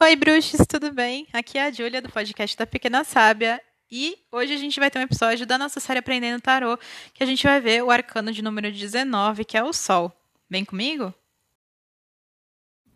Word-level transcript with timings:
Oi, 0.00 0.14
bruxos, 0.14 0.64
tudo 0.64 0.92
bem? 0.92 1.26
Aqui 1.32 1.58
é 1.58 1.64
a 1.64 1.72
Júlia 1.72 2.00
do 2.00 2.08
podcast 2.08 2.56
da 2.56 2.64
Pequena 2.64 3.02
Sábia. 3.02 3.60
E 3.90 4.16
hoje 4.30 4.54
a 4.54 4.56
gente 4.56 4.78
vai 4.78 4.88
ter 4.88 5.00
um 5.00 5.02
episódio 5.02 5.44
da 5.44 5.58
nossa 5.58 5.80
série 5.80 5.98
Aprendendo 5.98 6.40
Tarô, 6.40 6.78
que 7.12 7.20
a 7.20 7.26
gente 7.26 7.42
vai 7.42 7.60
ver 7.60 7.82
o 7.82 7.90
arcano 7.90 8.30
de 8.30 8.40
número 8.40 8.70
19, 8.70 9.44
que 9.44 9.58
é 9.58 9.64
o 9.64 9.72
Sol. 9.72 10.12
Vem 10.48 10.64
comigo? 10.64 11.12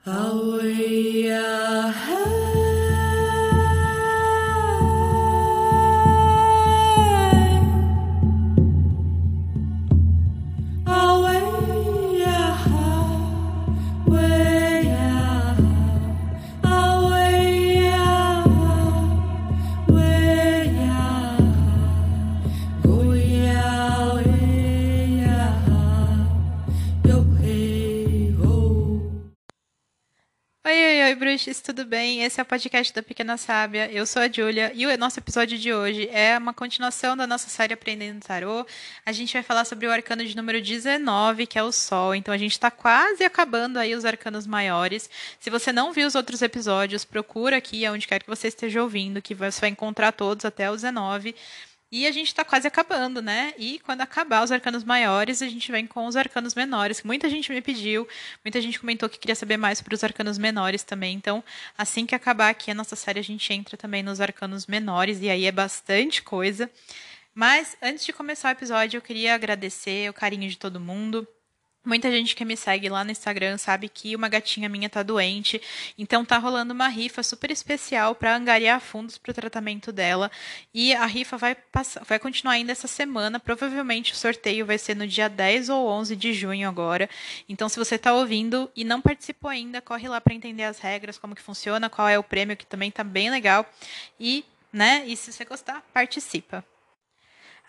Away 0.06 1.28
bruxos, 31.22 31.60
tudo 31.60 31.84
bem? 31.84 32.24
Esse 32.24 32.40
é 32.40 32.42
o 32.42 32.44
podcast 32.44 32.92
da 32.92 33.00
Pequena 33.00 33.36
Sábia. 33.36 33.88
Eu 33.92 34.04
sou 34.04 34.20
a 34.20 34.28
Júlia 34.28 34.72
e 34.74 34.84
o 34.84 34.98
nosso 34.98 35.20
episódio 35.20 35.56
de 35.56 35.72
hoje 35.72 36.08
é 36.10 36.36
uma 36.36 36.52
continuação 36.52 37.16
da 37.16 37.28
nossa 37.28 37.48
série 37.48 37.72
Aprendendo 37.72 38.18
Tarô. 38.26 38.66
A 39.06 39.12
gente 39.12 39.32
vai 39.32 39.42
falar 39.44 39.64
sobre 39.64 39.86
o 39.86 39.92
arcano 39.92 40.24
de 40.24 40.36
número 40.36 40.60
19, 40.60 41.46
que 41.46 41.56
é 41.56 41.62
o 41.62 41.70
Sol. 41.70 42.12
Então 42.12 42.34
a 42.34 42.36
gente 42.36 42.50
está 42.50 42.72
quase 42.72 43.22
acabando 43.22 43.76
aí 43.76 43.94
os 43.94 44.04
arcanos 44.04 44.48
maiores. 44.48 45.08
Se 45.38 45.48
você 45.48 45.72
não 45.72 45.92
viu 45.92 46.08
os 46.08 46.16
outros 46.16 46.42
episódios, 46.42 47.04
procura 47.04 47.58
aqui 47.58 47.88
onde 47.88 48.08
quer 48.08 48.20
que 48.20 48.28
você 48.28 48.48
esteja 48.48 48.82
ouvindo, 48.82 49.22
que 49.22 49.32
você 49.32 49.60
vai 49.60 49.70
encontrar 49.70 50.10
todos 50.10 50.44
até 50.44 50.68
o 50.72 50.74
19. 50.74 51.36
E 51.92 52.06
a 52.06 52.10
gente 52.10 52.28
está 52.28 52.42
quase 52.42 52.66
acabando, 52.66 53.20
né? 53.20 53.52
E 53.58 53.78
quando 53.80 54.00
acabar 54.00 54.42
os 54.42 54.50
arcanos 54.50 54.82
maiores, 54.82 55.42
a 55.42 55.48
gente 55.48 55.70
vem 55.70 55.86
com 55.86 56.06
os 56.06 56.16
arcanos 56.16 56.54
menores. 56.54 57.02
Muita 57.02 57.28
gente 57.28 57.52
me 57.52 57.60
pediu, 57.60 58.08
muita 58.42 58.62
gente 58.62 58.80
comentou 58.80 59.10
que 59.10 59.18
queria 59.18 59.34
saber 59.34 59.58
mais 59.58 59.82
para 59.82 59.94
os 59.94 60.02
arcanos 60.02 60.38
menores 60.38 60.82
também. 60.82 61.14
Então, 61.14 61.44
assim 61.76 62.06
que 62.06 62.14
acabar 62.14 62.48
aqui 62.48 62.70
a 62.70 62.74
nossa 62.74 62.96
série, 62.96 63.20
a 63.20 63.22
gente 63.22 63.52
entra 63.52 63.76
também 63.76 64.02
nos 64.02 64.22
arcanos 64.22 64.66
menores, 64.66 65.20
e 65.20 65.28
aí 65.28 65.44
é 65.44 65.52
bastante 65.52 66.22
coisa. 66.22 66.70
Mas 67.34 67.76
antes 67.82 68.06
de 68.06 68.12
começar 68.14 68.48
o 68.48 68.52
episódio, 68.52 68.96
eu 68.96 69.02
queria 69.02 69.34
agradecer 69.34 70.08
o 70.08 70.14
carinho 70.14 70.48
de 70.48 70.56
todo 70.56 70.80
mundo. 70.80 71.28
Muita 71.84 72.12
gente 72.12 72.36
que 72.36 72.44
me 72.44 72.56
segue 72.56 72.88
lá 72.88 73.02
no 73.02 73.10
Instagram 73.10 73.58
sabe 73.58 73.88
que 73.88 74.14
uma 74.14 74.28
gatinha 74.28 74.68
minha 74.68 74.88
tá 74.88 75.02
doente, 75.02 75.60
então 75.98 76.24
tá 76.24 76.38
rolando 76.38 76.72
uma 76.72 76.86
rifa 76.86 77.24
super 77.24 77.50
especial 77.50 78.14
para 78.14 78.36
angariar 78.36 78.80
fundos 78.80 79.18
para 79.18 79.32
o 79.32 79.34
tratamento 79.34 79.90
dela. 79.90 80.30
E 80.72 80.94
a 80.94 81.04
rifa 81.06 81.36
vai 81.36 81.56
passar, 81.56 82.04
vai 82.04 82.20
continuar 82.20 82.52
ainda 82.52 82.70
essa 82.70 82.86
semana. 82.86 83.40
Provavelmente 83.40 84.12
o 84.12 84.16
sorteio 84.16 84.64
vai 84.64 84.78
ser 84.78 84.94
no 84.94 85.08
dia 85.08 85.28
10 85.28 85.70
ou 85.70 85.88
11 85.88 86.14
de 86.14 86.32
junho 86.32 86.68
agora. 86.68 87.10
Então 87.48 87.68
se 87.68 87.80
você 87.80 87.98
tá 87.98 88.14
ouvindo 88.14 88.70
e 88.76 88.84
não 88.84 89.00
participou 89.00 89.50
ainda, 89.50 89.80
corre 89.80 90.08
lá 90.08 90.20
para 90.20 90.34
entender 90.34 90.62
as 90.62 90.78
regras, 90.78 91.18
como 91.18 91.34
que 91.34 91.42
funciona, 91.42 91.90
qual 91.90 92.08
é 92.08 92.16
o 92.16 92.22
prêmio 92.22 92.56
que 92.56 92.64
também 92.64 92.92
tá 92.92 93.02
bem 93.02 93.28
legal. 93.28 93.68
E, 94.20 94.44
né, 94.72 95.02
e 95.04 95.16
se 95.16 95.32
você 95.32 95.44
gostar, 95.44 95.82
participa. 95.92 96.64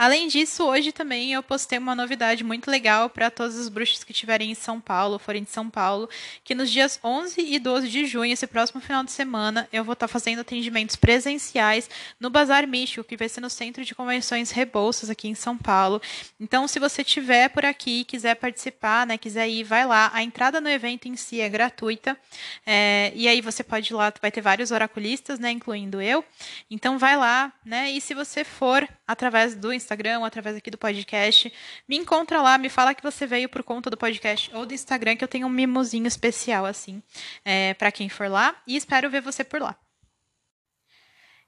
Além 0.03 0.27
disso, 0.27 0.65
hoje 0.65 0.91
também 0.91 1.31
eu 1.31 1.41
postei 1.41 1.79
uma 1.79 1.95
novidade 1.95 2.43
muito 2.43 2.69
legal 2.69 3.09
para 3.09 3.31
todos 3.31 3.55
os 3.55 3.69
bruxos 3.69 4.03
que 4.03 4.11
estiverem 4.11 4.51
em 4.51 4.53
São 4.53 4.81
Paulo, 4.81 5.17
forem 5.17 5.43
de 5.43 5.49
São 5.49 5.69
Paulo, 5.69 6.09
que 6.43 6.53
nos 6.53 6.69
dias 6.69 6.99
11 7.01 7.39
e 7.39 7.57
12 7.57 7.87
de 7.87 8.05
junho, 8.05 8.33
esse 8.33 8.45
próximo 8.45 8.81
final 8.81 9.01
de 9.05 9.13
semana, 9.13 9.65
eu 9.71 9.81
vou 9.81 9.93
estar 9.93 10.09
tá 10.09 10.11
fazendo 10.11 10.39
atendimentos 10.39 10.97
presenciais 10.97 11.89
no 12.19 12.29
Bazar 12.29 12.67
Místico, 12.67 13.01
que 13.01 13.15
vai 13.15 13.29
ser 13.29 13.39
no 13.39 13.49
Centro 13.49 13.85
de 13.85 13.95
Convenções 13.95 14.51
Rebouças 14.51 15.09
aqui 15.09 15.29
em 15.29 15.35
São 15.35 15.57
Paulo. 15.57 16.01
Então, 16.37 16.67
se 16.67 16.79
você 16.79 17.01
estiver 17.01 17.47
por 17.47 17.63
aqui 17.63 18.01
e 18.01 18.03
quiser 18.03 18.35
participar, 18.35 19.07
né, 19.07 19.17
quiser 19.17 19.47
ir, 19.47 19.63
vai 19.63 19.85
lá. 19.85 20.11
A 20.13 20.21
entrada 20.21 20.59
no 20.59 20.67
evento 20.67 21.07
em 21.07 21.15
si 21.15 21.39
é 21.39 21.47
gratuita. 21.47 22.17
É, 22.65 23.13
e 23.15 23.25
aí 23.25 23.39
você 23.39 23.63
pode 23.63 23.93
ir 23.93 23.95
lá, 23.95 24.11
vai 24.21 24.31
ter 24.31 24.41
vários 24.41 24.69
oraculistas, 24.69 25.39
né, 25.39 25.49
incluindo 25.49 26.01
eu. 26.01 26.25
Então 26.69 26.99
vai 26.99 27.15
lá, 27.15 27.53
né? 27.63 27.89
E 27.89 28.01
se 28.01 28.13
você 28.13 28.43
for 28.43 28.85
através 29.07 29.55
do 29.55 29.73
Instagram 29.73 30.25
através 30.25 30.55
aqui 30.55 30.71
do 30.71 30.77
podcast. 30.77 31.51
Me 31.87 31.97
encontra 31.97 32.41
lá, 32.41 32.57
me 32.57 32.69
fala 32.69 32.93
que 32.93 33.03
você 33.03 33.25
veio 33.25 33.49
por 33.49 33.63
conta 33.63 33.89
do 33.89 33.97
podcast 33.97 34.49
ou 34.53 34.65
do 34.65 34.73
Instagram, 34.73 35.15
que 35.15 35.23
eu 35.23 35.27
tenho 35.27 35.47
um 35.47 35.49
mimozinho 35.49 36.07
especial, 36.07 36.65
assim, 36.65 37.01
é, 37.43 37.73
para 37.73 37.91
quem 37.91 38.09
for 38.09 38.29
lá. 38.29 38.55
E 38.67 38.75
espero 38.75 39.09
ver 39.09 39.21
você 39.21 39.43
por 39.43 39.61
lá. 39.61 39.77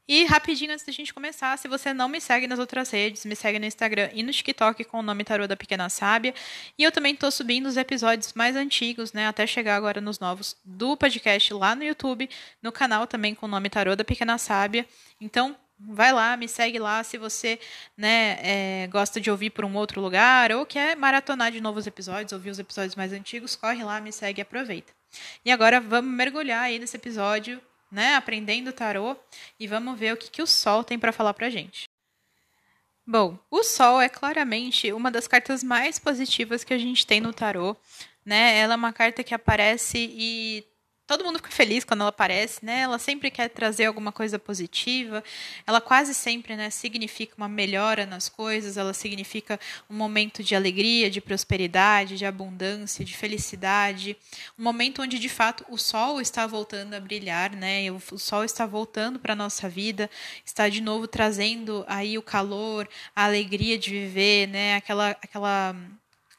E 0.07 0.23
rapidinho 0.25 0.71
antes 0.71 0.85
da 0.85 0.91
gente 0.91 1.11
começar, 1.11 1.57
se 1.57 1.67
você 1.67 1.91
não 1.91 2.07
me 2.07 2.21
segue 2.21 2.45
nas 2.45 2.59
outras 2.59 2.91
redes, 2.91 3.25
me 3.25 3.35
segue 3.35 3.57
no 3.57 3.65
Instagram 3.65 4.11
e 4.13 4.21
no 4.21 4.31
TikTok 4.31 4.83
com 4.83 4.99
o 4.99 5.01
nome 5.01 5.23
Tarô 5.23 5.47
da 5.47 5.57
Pequena 5.57 5.89
Sábia. 5.89 6.31
E 6.77 6.83
eu 6.83 6.91
também 6.91 7.15
estou 7.15 7.31
subindo 7.31 7.65
os 7.65 7.75
episódios 7.75 8.31
mais 8.33 8.55
antigos, 8.55 9.13
né, 9.13 9.25
até 9.25 9.47
chegar 9.47 9.75
agora 9.75 9.99
nos 9.99 10.19
novos 10.19 10.55
do 10.63 10.95
podcast 10.95 11.51
lá 11.55 11.73
no 11.73 11.83
YouTube, 11.83 12.29
no 12.61 12.71
canal 12.71 13.07
também 13.07 13.33
com 13.33 13.47
o 13.47 13.49
nome 13.49 13.67
Tarô 13.67 13.95
da 13.95 14.03
Pequena 14.03 14.37
Sábia. 14.37 14.85
Então, 15.19 15.57
Vai 15.77 16.13
lá, 16.13 16.37
me 16.37 16.47
segue 16.47 16.79
lá 16.79 17.03
se 17.03 17.17
você 17.17 17.59
né, 17.97 18.37
é, 18.41 18.87
gosta 18.87 19.19
de 19.19 19.29
ouvir 19.29 19.49
por 19.49 19.65
um 19.65 19.75
outro 19.75 19.99
lugar 19.99 20.51
ou 20.51 20.65
quer 20.65 20.95
maratonar 20.95 21.51
de 21.51 21.59
novos 21.59 21.85
episódios, 21.85 22.31
ouvir 22.31 22.49
os 22.49 22.59
episódios 22.59 22.95
mais 22.95 23.11
antigos, 23.11 23.55
corre 23.55 23.83
lá, 23.83 23.99
me 23.99 24.11
segue 24.11 24.39
e 24.39 24.43
aproveita. 24.43 24.93
E 25.43 25.51
agora 25.51 25.81
vamos 25.81 26.13
mergulhar 26.13 26.63
aí 26.63 26.79
nesse 26.79 26.95
episódio, 26.95 27.61
né, 27.91 28.15
aprendendo 28.15 28.71
tarô 28.71 29.17
e 29.59 29.67
vamos 29.67 29.99
ver 29.99 30.13
o 30.13 30.17
que, 30.17 30.31
que 30.31 30.41
o 30.41 30.47
Sol 30.47 30.83
tem 30.83 30.97
para 30.97 31.11
falar 31.11 31.33
para 31.33 31.49
gente. 31.49 31.89
Bom, 33.05 33.37
o 33.51 33.61
Sol 33.61 34.01
é 34.01 34.09
claramente 34.09 34.91
uma 34.91 35.11
das 35.11 35.27
cartas 35.27 35.61
mais 35.63 35.99
positivas 35.99 36.63
que 36.63 36.73
a 36.73 36.77
gente 36.77 37.05
tem 37.05 37.21
no 37.21 37.31
tarô, 37.31 37.75
né? 38.25 38.57
Ela 38.57 38.73
é 38.73 38.77
uma 38.77 38.91
carta 38.91 39.23
que 39.23 39.35
aparece 39.35 39.97
e 39.99 40.65
todo 41.07 41.23
mundo 41.23 41.37
fica 41.37 41.51
feliz 41.51 41.83
quando 41.83 42.01
ela 42.01 42.09
aparece, 42.09 42.65
né? 42.65 42.81
Ela 42.81 42.97
sempre 42.97 43.29
quer 43.29 43.49
trazer 43.49 43.85
alguma 43.85 44.11
coisa 44.11 44.39
positiva. 44.39 45.23
Ela 45.65 45.79
quase 45.79 46.13
sempre, 46.13 46.55
né, 46.55 46.69
significa 46.69 47.35
uma 47.37 47.47
melhora 47.47 48.05
nas 48.05 48.27
coisas, 48.27 48.77
ela 48.77 48.93
significa 48.93 49.59
um 49.89 49.95
momento 49.95 50.43
de 50.43 50.55
alegria, 50.55 51.09
de 51.09 51.21
prosperidade, 51.21 52.17
de 52.17 52.25
abundância, 52.25 53.05
de 53.05 53.15
felicidade, 53.15 54.17
um 54.57 54.63
momento 54.63 55.01
onde 55.01 55.19
de 55.19 55.29
fato 55.29 55.65
o 55.69 55.77
sol 55.77 56.19
está 56.19 56.47
voltando 56.47 56.93
a 56.93 56.99
brilhar, 56.99 57.55
né? 57.55 57.91
O, 57.91 58.17
sol 58.17 58.43
está 58.43 58.65
voltando 58.65 59.19
para 59.19 59.33
a 59.33 59.35
nossa 59.35 59.69
vida, 59.69 60.09
está 60.43 60.69
de 60.69 60.81
novo 60.81 61.07
trazendo 61.07 61.85
aí 61.87 62.17
o 62.17 62.21
calor, 62.23 62.87
a 63.15 63.25
alegria 63.25 63.77
de 63.77 63.91
viver, 63.91 64.47
né? 64.47 64.75
Aquela 64.75 65.11
aquela 65.21 65.75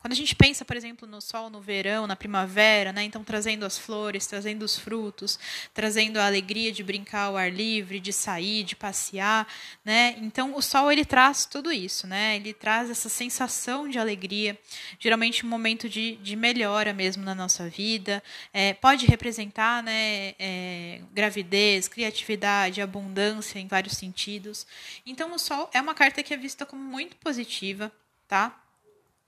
quando 0.06 0.12
a 0.12 0.17
gente 0.17 0.37
pensa, 0.37 0.65
por 0.65 0.77
exemplo, 0.77 1.09
no 1.09 1.21
sol 1.21 1.50
no 1.50 1.61
verão, 1.61 2.06
na 2.06 2.15
primavera, 2.15 2.93
né, 2.93 3.03
então 3.03 3.25
trazendo 3.25 3.67
as 3.67 3.77
flores, 3.77 4.25
trazendo 4.25 4.62
os 4.62 4.78
frutos, 4.78 5.37
trazendo 5.75 6.19
a 6.19 6.27
alegria 6.27 6.71
de 6.71 6.84
brincar 6.84 7.22
ao 7.22 7.37
ar 7.37 7.53
livre, 7.53 7.99
de 7.99 8.12
sair, 8.12 8.62
de 8.62 8.77
passear, 8.77 9.49
né? 9.84 10.15
Então 10.19 10.55
o 10.55 10.62
sol 10.62 10.93
ele 10.93 11.05
traz 11.05 11.45
tudo 11.45 11.72
isso, 11.72 12.06
né? 12.06 12.37
Ele 12.37 12.55
traz 12.55 12.89
essa 12.89 13.09
sensação 13.09 13.89
de 13.89 13.99
alegria, 13.99 14.56
geralmente 15.00 15.45
um 15.45 15.49
momento 15.49 15.89
de, 15.89 16.15
de 16.19 16.37
melhora 16.37 16.93
mesmo 16.93 17.25
na 17.25 17.34
nossa 17.34 17.69
vida. 17.69 18.22
É, 18.53 18.75
pode 18.75 19.06
representar, 19.06 19.83
né, 19.83 20.37
é, 20.39 21.00
gravidez, 21.12 21.89
criatividade, 21.89 22.81
abundância 22.81 23.59
em 23.59 23.66
vários 23.66 23.97
sentidos. 23.97 24.69
Então 25.05 25.34
o 25.34 25.39
sol 25.39 25.69
é 25.75 25.81
uma 25.81 25.97
carta 25.97 26.22
que 26.22 26.33
é 26.33 26.37
vista 26.37 26.65
como 26.65 26.81
muito 26.81 27.16
positiva, 27.16 27.91
tá? 28.28 28.62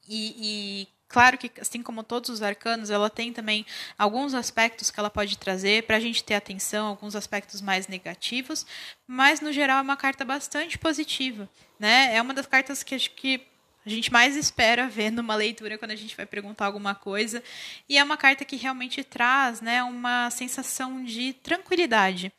E, 0.08 0.34
e, 0.38 0.88
claro 1.08 1.36
que, 1.36 1.50
assim 1.60 1.82
como 1.82 2.02
todos 2.02 2.30
os 2.30 2.42
arcanos, 2.42 2.90
ela 2.90 3.10
tem 3.10 3.32
também 3.32 3.66
alguns 3.98 4.34
aspectos 4.34 4.90
que 4.90 4.98
ela 4.98 5.10
pode 5.10 5.36
trazer 5.36 5.84
para 5.84 5.96
a 5.96 6.00
gente 6.00 6.24
ter 6.24 6.34
atenção, 6.34 6.86
alguns 6.86 7.14
aspectos 7.14 7.60
mais 7.60 7.86
negativos, 7.86 8.64
mas 9.06 9.40
no 9.40 9.52
geral 9.52 9.78
é 9.78 9.82
uma 9.82 9.96
carta 9.96 10.24
bastante 10.24 10.78
positiva. 10.78 11.48
Né? 11.78 12.14
É 12.14 12.22
uma 12.22 12.34
das 12.34 12.46
cartas 12.46 12.82
que 12.82 12.94
acho 12.94 13.10
que 13.10 13.46
a 13.86 13.90
gente 13.90 14.12
mais 14.12 14.36
espera 14.36 14.86
ver 14.86 15.10
numa 15.10 15.34
leitura 15.34 15.78
quando 15.78 15.92
a 15.92 15.96
gente 15.96 16.14
vai 16.14 16.26
perguntar 16.26 16.66
alguma 16.66 16.94
coisa. 16.94 17.42
E 17.88 17.96
é 17.96 18.04
uma 18.04 18.18
carta 18.18 18.44
que 18.44 18.56
realmente 18.56 19.02
traz 19.02 19.60
né, 19.60 19.82
uma 19.82 20.30
sensação 20.30 21.02
de 21.02 21.32
tranquilidade. 21.32 22.32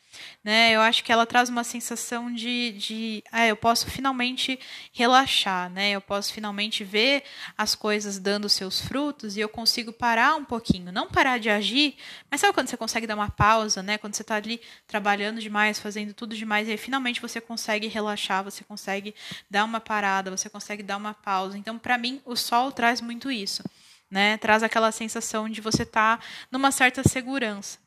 Né? 0.43 0.71
Eu 0.71 0.81
acho 0.81 1.03
que 1.03 1.11
ela 1.11 1.25
traz 1.25 1.49
uma 1.49 1.63
sensação 1.63 2.33
de, 2.33 2.71
de 2.71 3.23
ah, 3.31 3.45
eu 3.45 3.55
posso 3.55 3.87
finalmente 3.87 4.59
relaxar, 4.93 5.69
né? 5.69 5.91
eu 5.91 6.01
posso 6.01 6.33
finalmente 6.33 6.83
ver 6.83 7.23
as 7.57 7.75
coisas 7.75 8.19
dando 8.19 8.47
seus 8.47 8.79
frutos 8.79 9.35
e 9.35 9.39
eu 9.39 9.49
consigo 9.49 9.91
parar 9.91 10.35
um 10.35 10.45
pouquinho. 10.45 10.91
Não 10.91 11.07
parar 11.07 11.39
de 11.39 11.49
agir, 11.49 11.95
mas 12.29 12.41
sabe 12.41 12.53
quando 12.53 12.67
você 12.67 12.77
consegue 12.77 13.05
dar 13.05 13.15
uma 13.15 13.29
pausa, 13.29 13.83
né? 13.83 13.97
quando 13.97 14.15
você 14.15 14.21
está 14.21 14.35
ali 14.35 14.61
trabalhando 14.87 15.39
demais, 15.39 15.79
fazendo 15.79 16.13
tudo 16.13 16.35
demais, 16.35 16.67
e 16.67 16.71
aí 16.71 16.77
finalmente 16.77 17.21
você 17.21 17.41
consegue 17.41 17.87
relaxar, 17.87 18.43
você 18.43 18.63
consegue 18.63 19.13
dar 19.49 19.65
uma 19.65 19.79
parada, 19.79 20.31
você 20.31 20.49
consegue 20.49 20.83
dar 20.83 20.97
uma 20.97 21.13
pausa. 21.13 21.57
Então, 21.57 21.77
para 21.77 21.97
mim, 21.97 22.21
o 22.25 22.35
sol 22.35 22.71
traz 22.71 23.01
muito 23.01 23.31
isso. 23.31 23.63
Né? 24.09 24.37
Traz 24.37 24.63
aquela 24.63 24.91
sensação 24.91 25.47
de 25.47 25.61
você 25.61 25.83
estar 25.83 26.17
tá 26.17 26.23
numa 26.51 26.71
certa 26.71 27.07
segurança. 27.07 27.77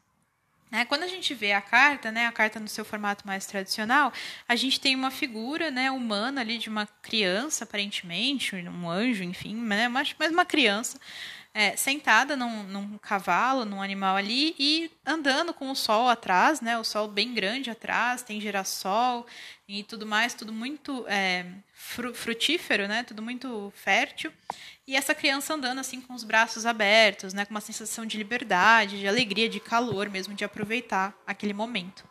Né? 0.73 0.87
Quando 0.87 1.03
a 1.03 1.07
gente 1.07 1.35
vê 1.35 1.53
a 1.53 1.61
carta, 1.61 2.11
né, 2.11 2.27
a 2.27 2.33
carta 2.33 2.59
no 2.59 2.67
seu 2.67 2.83
formato 2.83 3.27
mais 3.27 3.45
tradicional, 3.45 4.11
a 4.49 4.57
gente 4.57 4.81
tem 4.81 4.97
uma 4.97 5.11
figura 5.11 5.71
né, 5.71 5.91
humana 5.91 6.41
ali 6.41 6.57
de 6.57 6.71
uma 6.71 6.89
criança, 7.03 7.65
aparentemente, 7.65 8.57
um 8.57 8.89
anjo, 8.89 9.23
enfim, 9.23 9.55
né, 9.55 9.87
mas, 9.89 10.15
mas 10.19 10.33
uma 10.33 10.47
criança 10.47 10.99
é, 11.55 11.77
sentada 11.77 12.35
num, 12.35 12.63
num, 12.63 12.99
cavalo, 12.99 13.65
num 13.65 13.83
animal 13.83 14.17
ali 14.17 14.55
e 14.59 14.91
andando 15.05 15.53
com 15.53 15.71
o 15.71 15.77
sol 15.77 16.09
atrás, 16.09 16.63
né? 16.63 16.79
O 16.79 16.85
sol 16.85 17.09
bem 17.09 17.35
grande 17.35 17.71
atrás, 17.71 18.23
tem 18.23 18.41
girassol 18.41 19.27
e 19.69 19.85
tudo 19.85 20.07
mais, 20.07 20.33
tudo 20.33 20.53
muito 20.53 21.05
é, 21.07 21.45
frutífero, 21.75 22.89
né? 22.89 23.03
Tudo 23.03 23.23
muito 23.23 23.71
fértil. 23.77 24.33
E 24.87 24.97
essa 24.97 25.15
criança 25.15 25.55
andando 25.55 25.79
assim 25.79 26.01
com 26.01 26.15
os 26.15 26.25
braços 26.25 26.65
abertos, 26.65 27.35
né? 27.35 27.45
Com 27.45 27.53
uma 27.53 27.61
sensação 27.61 28.07
de 28.07 28.17
liberdade, 28.17 28.99
de 28.99 29.07
alegria, 29.07 29.49
de 29.49 29.61
calor 29.61 30.09
mesmo, 30.09 30.35
de 30.35 30.45
aproveitar 30.45 31.15
aquele 31.27 31.53
momento, 31.53 32.03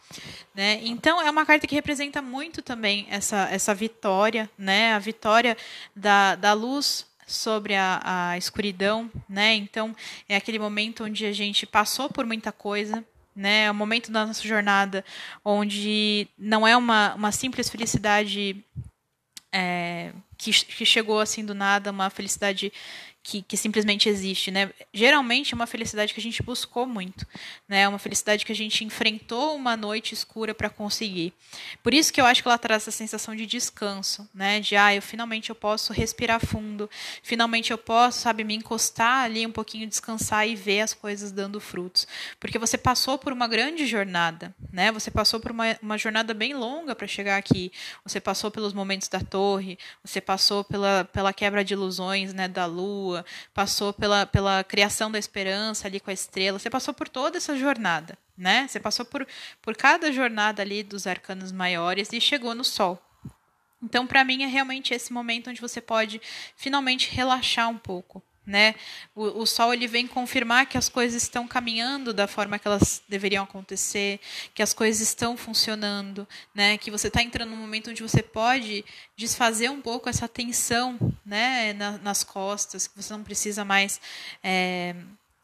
né? 0.54 0.80
Então 0.84 1.20
é 1.20 1.30
uma 1.32 1.46
carta 1.48 1.66
que 1.66 1.76
representa 1.76 2.22
muito 2.22 2.62
também 2.62 3.08
essa 3.10 3.50
essa 3.50 3.74
vitória, 3.74 4.50
né? 4.56 4.94
A 4.94 5.00
vitória 5.00 5.58
da, 5.96 6.36
da 6.36 6.54
luz 6.54 7.11
sobre 7.31 7.75
a, 7.75 8.01
a 8.04 8.38
escuridão, 8.38 9.10
né? 9.28 9.56
Então 9.56 9.95
é 10.28 10.36
aquele 10.36 10.60
momento 10.60 11.04
onde 11.04 11.25
a 11.25 11.31
gente 11.31 11.66
passou 11.66 12.10
por 12.10 12.25
muita 12.25 12.51
coisa, 12.51 13.04
né? 13.36 13.66
É 13.66 13.72
o 13.72 13.75
momento 13.75 14.12
da 14.12 14.25
nossa 14.25 14.48
jornada 14.48 15.04
onde 15.44 16.28
não 16.38 16.68
é 16.68 16.75
uma, 16.75 17.16
uma 17.16 17.31
simples 17.31 17.69
felicidade 17.69 18.63
é, 19.51 20.13
que, 20.38 20.51
que 20.51 20.86
chegou 20.86 21.19
assim 21.19 21.45
do 21.45 21.54
nada, 21.54 21.92
uma 21.92 22.10
felicidade 22.10 22.72
que, 23.23 23.41
que, 23.44 23.56
simplesmente 23.56 24.09
existe, 24.09 24.50
né? 24.50 24.71
Geralmente 24.91 25.53
é 25.53 25.56
uma 25.56 25.68
felicidade 25.68 26.13
que 26.13 26.19
a 26.19 26.23
gente 26.23 26.41
buscou 26.41 26.88
muito, 26.88 27.25
né? 27.68 27.81
É 27.81 27.88
uma 27.88 28.00
felicidade 28.00 28.44
que 28.44 28.51
a 28.51 28.56
gente 28.56 28.83
enfrentou 28.83 29.56
uma 29.56 29.77
noite 29.77 30.13
escura 30.13 30.56
para 30.56 30.69
conseguir. 30.69 31.31
Por 31.83 31.94
isso 31.94 32.12
que 32.12 32.19
eu 32.19 32.25
acho 32.25 32.41
que 32.41 32.47
ela 32.47 32.57
traz 32.57 32.83
essa 32.83 32.91
sensação 32.91 33.35
de 33.35 33.45
descanso, 33.45 34.27
né? 34.33 34.59
De 34.59 34.75
ah, 34.75 34.95
eu 34.95 35.01
finalmente 35.01 35.51
eu 35.51 35.56
posso 35.56 35.94
respirar 35.94 36.44
fundo, 36.44 36.89
finalmente 37.21 37.71
eu 37.71 37.77
posso, 37.77 38.21
sabe, 38.21 38.44
me 38.44 38.56
encostar 38.56 39.25
ali 39.25 39.45
um 39.45 39.51
pouquinho, 39.51 39.88
descansar 39.88 40.47
e 40.47 40.56
ver 40.56 40.81
as 40.81 40.94
coisas 40.94 41.31
dando 41.31 41.59
frutos, 41.59 42.07
porque 42.39 42.57
você 42.57 42.77
passou 42.77 43.19
por 43.19 43.31
uma 43.31 43.47
grande 43.47 43.85
jornada, 43.85 44.53
né? 44.71 44.91
Você 44.91 45.12
passou 45.12 45.39
por 45.39 45.51
uma, 45.51 45.77
uma 45.81 45.97
jornada 45.97 46.33
bem 46.33 46.56
longa 46.56 46.95
para 46.95 47.06
chegar 47.06 47.38
aqui. 47.38 47.71
Você 48.03 48.19
passou 48.19 48.50
pelos 48.50 48.73
momentos 48.73 49.07
da 49.07 49.19
torre, 49.19 49.77
você 50.03 50.19
passou 50.19 50.63
pela, 50.63 51.06
pela 51.06 51.31
quebra 51.31 51.63
de 51.63 51.73
ilusões, 51.73 52.33
né? 52.33 52.47
Da 52.47 52.65
lua 52.65 53.11
lua, 53.12 53.25
passou 53.54 53.94
pela, 53.94 54.25
pela 54.25 54.63
criação 54.63 55.12
da 55.12 55.19
esperança 55.19 55.88
ali 55.88 56.00
com 56.00 56.10
a 56.10 56.13
estrela, 56.13 56.58
você 56.58 56.69
passou 56.69 56.94
por 56.94 57.10
toda 57.10 57.38
essa 57.38 57.58
jornada, 57.58 58.18
né? 58.38 58.68
Você 58.68 58.80
passou 58.80 59.06
por, 59.06 59.28
por 59.62 59.75
cada 59.75 60.12
jornada 60.12 60.62
ali 60.62 60.84
dos 60.84 61.06
arcanos 61.06 61.52
maiores 61.52 62.12
e 62.13 62.22
chegou 62.22 62.56
no 62.56 62.63
sol. 62.63 63.02
Então, 63.84 64.06
para 64.06 64.24
mim, 64.24 64.44
é 64.44 64.48
realmente 64.48 64.94
esse 64.94 65.12
momento 65.12 65.50
onde 65.50 65.60
você 65.60 65.81
pode 65.81 66.22
finalmente 66.56 67.10
relaxar 67.10 67.68
um 67.68 67.78
pouco, 67.78 68.22
né? 68.46 68.76
O, 69.16 69.42
o, 69.42 69.46
sol 69.46 69.74
ele 69.74 69.88
vem 69.88 70.08
confirmar 70.08 70.66
que 70.66 70.78
as 70.78 70.90
coisas 70.90 71.22
estão 71.22 71.48
caminhando 71.48 72.14
da 72.14 72.28
forma 72.28 72.58
que 72.58 72.68
elas 72.68 73.02
deveriam 73.08 73.44
acontecer, 73.44 74.20
que 74.54 74.64
as 74.64 74.74
coisas 74.74 75.02
estão 75.02 75.38
funcionando, 75.38 76.28
né? 76.54 76.78
Que 76.78 76.90
você 76.90 77.08
está 77.08 77.22
entrando 77.22 77.52
num 77.52 77.58
momento 77.58 77.92
onde 77.92 78.02
você 78.02 78.24
pode 78.24 78.84
desfazer 79.16 79.70
um 79.70 79.82
pouco 79.82 80.10
essa 80.10 80.28
tensão, 80.28 80.98
né? 81.26 81.74
Na, 81.74 81.98
nas 82.00 82.24
costas, 82.24 82.88
que 82.88 82.96
você 82.96 83.14
não 83.14 83.24
precisa 83.24 83.64
mais 83.64 84.02
é, 84.44 84.96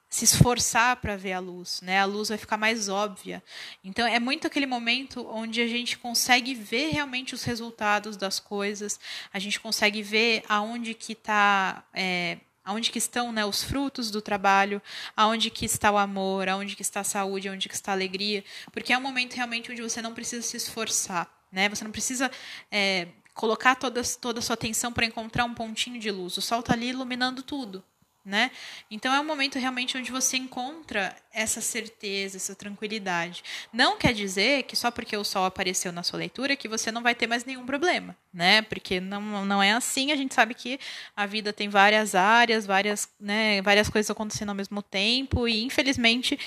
se 0.10 0.26
esforçar 0.26 0.96
para 0.98 1.16
ver 1.16 1.34
a 1.34 1.40
luz, 1.40 1.82
né? 1.82 2.00
A 2.00 2.06
luz 2.06 2.30
vai 2.30 2.38
ficar 2.38 2.58
mais 2.58 2.90
óbvia. 2.90 3.44
Então 3.84 4.08
é 4.08 4.20
muito 4.20 4.48
aquele 4.48 4.66
momento 4.66 5.28
onde 5.30 5.62
a 5.62 5.68
gente 5.68 5.98
consegue 5.98 6.56
ver 6.56 6.90
realmente 6.92 7.36
os 7.36 7.44
resultados 7.44 8.18
das 8.18 8.40
coisas, 8.40 9.00
a 9.32 9.38
gente 9.38 9.60
consegue 9.60 10.02
ver 10.02 10.44
aonde 10.50 10.94
que 10.94 11.14
está 11.14 11.84
é, 11.94 12.38
aonde 12.68 12.92
que 12.92 12.98
estão 12.98 13.32
né, 13.32 13.46
os 13.46 13.64
frutos 13.64 14.12
do 14.12 14.22
trabalho, 14.22 14.82
aonde 15.16 15.50
que 15.50 15.66
está 15.66 15.90
o 15.90 15.98
amor, 15.98 16.50
aonde 16.50 16.76
que 16.76 16.82
está 16.82 17.00
a 17.00 17.04
saúde, 17.06 17.48
aonde 17.48 17.70
que 17.70 17.74
está 17.74 17.94
a 17.94 17.96
alegria, 17.96 18.44
porque 18.74 18.92
é 18.92 18.98
um 18.98 19.02
momento 19.02 19.36
realmente 19.36 19.72
onde 19.72 19.82
você 19.82 20.02
não 20.02 20.14
precisa 20.14 20.46
se 20.46 20.58
esforçar, 20.58 21.32
né? 21.50 21.70
Você 21.70 21.86
não 21.86 21.92
precisa 21.92 22.30
é, 22.70 23.08
colocar 23.34 23.76
toda, 23.76 24.02
toda 24.20 24.40
a 24.40 24.42
sua 24.42 24.56
atenção 24.56 24.92
para 24.92 25.06
encontrar 25.06 25.46
um 25.46 25.54
pontinho 25.54 25.98
de 25.98 26.12
luz. 26.12 26.36
O 26.36 26.42
sol 26.42 26.60
está 26.60 26.74
ali 26.74 26.90
iluminando 26.90 27.42
tudo 27.42 27.82
né? 28.28 28.52
Então 28.92 29.14
é 29.14 29.20
um 29.22 29.24
momento 29.24 29.58
realmente 29.58 29.98
onde 29.98 30.12
você 30.12 30.36
encontra 30.36 31.16
essa 31.34 31.62
certeza, 31.62 32.36
essa 32.36 32.54
tranquilidade. 32.54 33.42
Não 33.72 33.98
quer 33.98 34.14
dizer 34.14 34.64
que 34.64 34.76
só 34.76 34.92
porque 34.92 35.16
o 35.16 35.24
sol 35.24 35.46
apareceu 35.46 35.94
na 35.94 36.04
sua 36.04 36.20
leitura 36.20 36.58
que 36.58 36.68
você 36.68 36.92
não 36.92 37.02
vai 37.02 37.16
ter 37.16 37.26
mais 37.26 37.46
nenhum 37.46 37.66
problema, 37.66 38.16
né? 38.34 38.62
Porque 38.64 39.00
não, 39.00 39.46
não 39.46 39.64
é 39.64 39.72
assim. 39.72 40.12
A 40.12 40.16
gente 40.18 40.36
sabe 40.36 40.54
que 40.54 40.78
a 41.16 41.26
vida 41.26 41.54
tem 41.54 41.70
várias 41.70 42.16
áreas, 42.16 42.66
várias, 42.66 43.10
né, 43.20 43.62
várias 43.62 43.90
coisas 43.90 44.12
acontecendo 44.12 44.50
ao 44.50 44.56
mesmo 44.56 44.82
tempo 44.82 45.48
e 45.48 45.64
infelizmente 45.64 46.38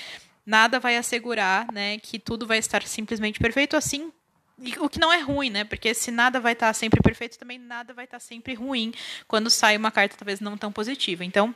nada 0.45 0.79
vai 0.79 0.97
assegurar, 0.97 1.71
né, 1.71 1.97
que 1.97 2.19
tudo 2.19 2.45
vai 2.45 2.57
estar 2.57 2.83
simplesmente 2.83 3.39
perfeito 3.39 3.75
assim 3.75 4.11
o 4.79 4.89
que 4.89 4.99
não 4.99 5.11
é 5.11 5.19
ruim, 5.19 5.49
né? 5.49 5.63
Porque 5.63 5.93
se 5.93 6.11
nada 6.11 6.39
vai 6.39 6.53
estar 6.53 6.71
sempre 6.73 7.01
perfeito, 7.01 7.39
também 7.39 7.57
nada 7.57 7.93
vai 7.93 8.05
estar 8.05 8.19
sempre 8.19 8.53
ruim 8.53 8.93
quando 9.27 9.49
sai 9.49 9.75
uma 9.75 9.89
carta 9.89 10.15
talvez 10.15 10.39
não 10.39 10.55
tão 10.55 10.71
positiva. 10.71 11.25
Então, 11.25 11.55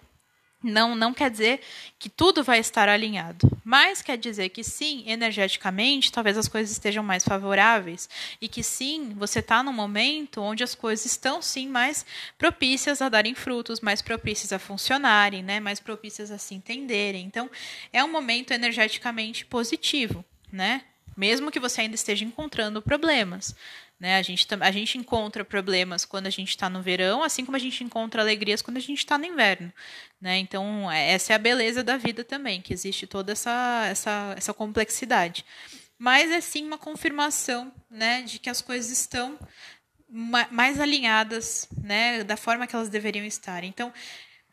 não, 0.66 0.96
não 0.96 1.14
quer 1.14 1.30
dizer 1.30 1.62
que 2.00 2.10
tudo 2.10 2.44
vai 2.44 2.60
estar 2.60 2.90
alinhado, 2.90 3.50
mas 3.64 4.02
quer 4.02 4.18
dizer 4.18 4.50
que 4.50 4.64
sim, 4.64 5.04
energeticamente, 5.06 6.12
talvez 6.12 6.38
as 6.38 6.48
coisas 6.48 6.72
estejam 6.72 7.04
mais 7.04 7.24
favoráveis 7.24 8.10
e 8.42 8.50
que 8.50 8.64
sim, 8.64 9.14
você 9.16 9.40
está 9.40 9.62
num 9.62 9.72
momento 9.72 10.42
onde 10.42 10.64
as 10.64 10.74
coisas 10.74 11.06
estão 11.06 11.42
sim 11.42 11.68
mais 11.68 12.06
propícias 12.38 13.02
a 13.02 13.10
darem 13.10 13.36
frutos, 13.36 13.80
mais 13.80 14.02
propícias 14.02 14.52
a 14.52 14.60
funcionarem, 14.60 15.44
né? 15.44 15.60
mais 15.60 15.80
propícias 15.80 16.32
a 16.32 16.38
se 16.38 16.56
entenderem. 16.56 17.26
Então, 17.26 17.50
é 17.94 18.04
um 18.04 18.12
momento 18.12 18.52
energeticamente 18.52 19.46
positivo, 19.46 20.26
né? 20.52 20.82
Mesmo 21.16 21.50
que 21.50 21.62
você 21.62 21.82
ainda 21.82 21.96
esteja 21.96 22.26
encontrando 22.26 22.82
problemas. 22.82 23.56
Né? 24.00 24.18
A, 24.18 24.22
gente, 24.22 24.46
a 24.60 24.72
gente 24.72 24.98
encontra 24.98 25.46
problemas 25.46 26.04
quando 26.04 26.28
a 26.28 26.30
gente 26.30 26.50
está 26.50 26.70
no 26.70 26.82
verão, 26.82 27.24
assim 27.24 27.46
como 27.46 27.56
a 27.56 27.60
gente 27.60 27.84
encontra 27.84 28.22
alegrias 28.22 28.62
quando 28.62 28.78
a 28.78 28.82
gente 28.82 29.00
está 29.00 29.18
no 29.18 29.26
inverno. 29.26 29.72
Né? 30.20 30.38
Então, 30.38 30.92
é, 30.92 31.12
essa 31.12 31.34
é 31.34 31.36
a 31.36 31.40
beleza 31.40 31.84
da 31.84 31.96
vida 31.96 32.24
também, 32.24 32.62
que 32.62 32.74
existe 32.74 33.08
toda 33.08 33.32
essa, 33.32 33.86
essa, 33.90 34.34
essa 34.38 34.54
complexidade. 34.54 35.46
Mas 35.98 36.30
é 36.30 36.42
sim 36.42 36.66
uma 36.66 36.78
confirmação 36.78 37.72
né, 37.90 38.22
de 38.24 38.38
que 38.38 38.50
as 38.50 38.62
coisas 38.62 38.92
estão 38.92 39.40
mais 40.52 40.80
alinhadas 40.80 41.68
né, 41.82 42.24
da 42.24 42.38
forma 42.38 42.68
que 42.68 42.76
elas 42.76 42.90
deveriam 42.90 43.26
estar. 43.26 43.64
Então, 43.64 43.94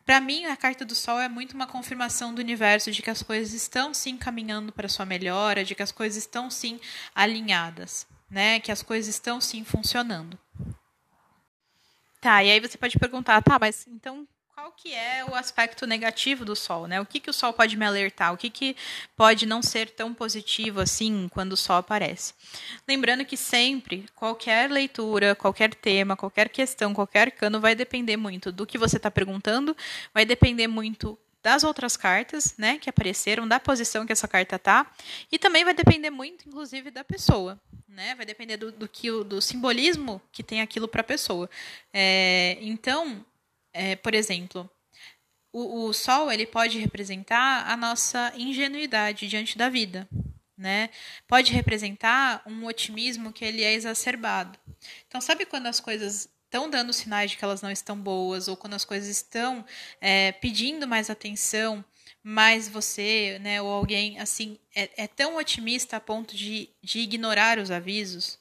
para 0.06 0.20
mim, 0.20 0.44
a 0.46 0.56
carta 0.56 0.84
do 0.84 0.94
Sol 0.94 1.20
é 1.20 1.28
muito 1.28 1.54
uma 1.54 1.66
confirmação 1.66 2.32
do 2.32 2.40
universo 2.40 2.92
de 2.92 3.02
que 3.02 3.10
as 3.10 3.22
coisas 3.22 3.52
estão 3.52 3.92
sim 3.92 4.16
caminhando 4.16 4.72
para 4.72 4.88
sua 4.88 5.04
melhora, 5.04 5.64
de 5.64 5.74
que 5.74 5.82
as 5.82 5.92
coisas 5.92 6.16
estão 6.16 6.48
sim 6.48 6.80
alinhadas 7.14 8.06
né? 8.32 8.58
Que 8.58 8.72
as 8.72 8.82
coisas 8.82 9.14
estão 9.14 9.40
sim 9.40 9.62
funcionando. 9.62 10.38
Tá, 12.20 12.42
e 12.42 12.50
aí 12.50 12.60
você 12.60 12.78
pode 12.78 12.98
perguntar, 12.98 13.42
tá, 13.42 13.58
mas 13.60 13.86
então 13.86 14.26
qual 14.54 14.70
que 14.72 14.94
é 14.94 15.24
o 15.24 15.34
aspecto 15.34 15.86
negativo 15.86 16.44
do 16.44 16.54
Sol, 16.54 16.86
né? 16.86 17.00
O 17.00 17.06
que, 17.06 17.18
que 17.18 17.28
o 17.28 17.32
Sol 17.32 17.52
pode 17.52 17.76
me 17.76 17.84
alertar? 17.84 18.32
O 18.32 18.36
que, 18.36 18.48
que 18.48 18.76
pode 19.16 19.44
não 19.44 19.60
ser 19.60 19.90
tão 19.90 20.14
positivo 20.14 20.80
assim 20.80 21.28
quando 21.32 21.54
o 21.54 21.56
Sol 21.56 21.76
aparece? 21.76 22.32
Lembrando 22.86 23.24
que 23.24 23.36
sempre, 23.36 24.06
qualquer 24.14 24.70
leitura, 24.70 25.34
qualquer 25.34 25.74
tema, 25.74 26.16
qualquer 26.16 26.48
questão, 26.48 26.94
qualquer 26.94 27.32
cano 27.32 27.60
vai 27.60 27.74
depender 27.74 28.16
muito 28.16 28.52
do 28.52 28.64
que 28.64 28.78
você 28.78 28.98
está 28.98 29.10
perguntando, 29.10 29.76
vai 30.14 30.24
depender 30.24 30.68
muito 30.68 31.18
das 31.42 31.64
outras 31.64 31.96
cartas, 31.96 32.54
né, 32.56 32.78
que 32.78 32.88
apareceram, 32.88 33.48
da 33.48 33.58
posição 33.58 34.06
que 34.06 34.12
essa 34.12 34.28
carta 34.28 34.58
tá, 34.58 34.90
e 35.30 35.38
também 35.38 35.64
vai 35.64 35.74
depender 35.74 36.10
muito, 36.10 36.48
inclusive, 36.48 36.90
da 36.90 37.02
pessoa, 37.02 37.60
né, 37.88 38.14
vai 38.14 38.24
depender 38.24 38.56
do, 38.56 38.70
do 38.70 38.88
que 38.88 39.10
do 39.24 39.40
simbolismo 39.42 40.22
que 40.30 40.42
tem 40.42 40.60
aquilo 40.60 40.86
para 40.86 41.00
a 41.00 41.04
pessoa. 41.04 41.50
É, 41.92 42.58
então, 42.60 43.24
é, 43.72 43.96
por 43.96 44.14
exemplo, 44.14 44.70
o, 45.52 45.86
o 45.86 45.92
Sol 45.92 46.30
ele 46.32 46.46
pode 46.46 46.78
representar 46.78 47.68
a 47.68 47.76
nossa 47.76 48.32
ingenuidade 48.36 49.28
diante 49.28 49.58
da 49.58 49.68
vida, 49.68 50.08
né? 50.56 50.90
Pode 51.26 51.52
representar 51.52 52.42
um 52.46 52.64
otimismo 52.64 53.32
que 53.32 53.44
ele 53.44 53.62
é 53.62 53.72
exacerbado. 53.74 54.58
Então, 55.06 55.20
sabe 55.20 55.44
quando 55.44 55.66
as 55.66 55.80
coisas 55.80 56.28
estão 56.52 56.68
dando 56.68 56.92
sinais 56.92 57.30
de 57.30 57.38
que 57.38 57.44
elas 57.44 57.62
não 57.62 57.70
estão 57.70 57.96
boas, 57.96 58.46
ou 58.46 58.58
quando 58.58 58.74
as 58.74 58.84
coisas 58.84 59.08
estão 59.08 59.64
é, 60.02 60.32
pedindo 60.32 60.86
mais 60.86 61.08
atenção, 61.08 61.82
mas 62.22 62.68
você, 62.68 63.38
né, 63.40 63.62
ou 63.62 63.70
alguém 63.70 64.20
assim, 64.20 64.58
é, 64.74 64.90
é, 64.98 65.06
tão 65.06 65.36
otimista 65.36 65.96
a 65.96 66.00
ponto 66.00 66.36
de, 66.36 66.68
de 66.82 66.98
ignorar 67.00 67.58
os 67.58 67.70
avisos, 67.70 68.38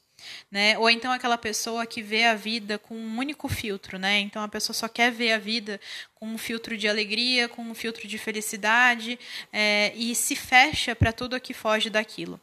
Né? 0.51 0.77
Ou 0.77 0.88
então 0.88 1.12
aquela 1.12 1.38
pessoa 1.38 1.84
que 1.86 2.03
vê 2.03 2.25
a 2.25 2.36
vida 2.36 2.77
com 2.77 2.96
um 2.96 3.18
único 3.18 3.48
filtro, 3.48 3.98
né? 3.98 4.20
Então 4.20 4.44
a 4.44 4.48
pessoa 4.48 4.75
só 4.75 4.88
quer 4.88 5.12
ver 5.12 5.32
a 5.32 5.39
vida 5.39 5.80
com 6.13 6.27
um 6.27 6.38
filtro 6.38 6.77
de 6.77 6.88
alegria, 6.88 7.50
com 7.50 7.63
um 7.63 7.74
filtro 7.74 8.08
de 8.08 8.18
felicidade 8.20 9.18
é, 9.51 9.91
e 9.96 10.13
se 10.13 10.36
fecha 10.36 10.96
para 10.96 11.12
tudo 11.12 11.39
que 11.39 11.53
foge 11.53 11.89
daquilo. 11.89 12.39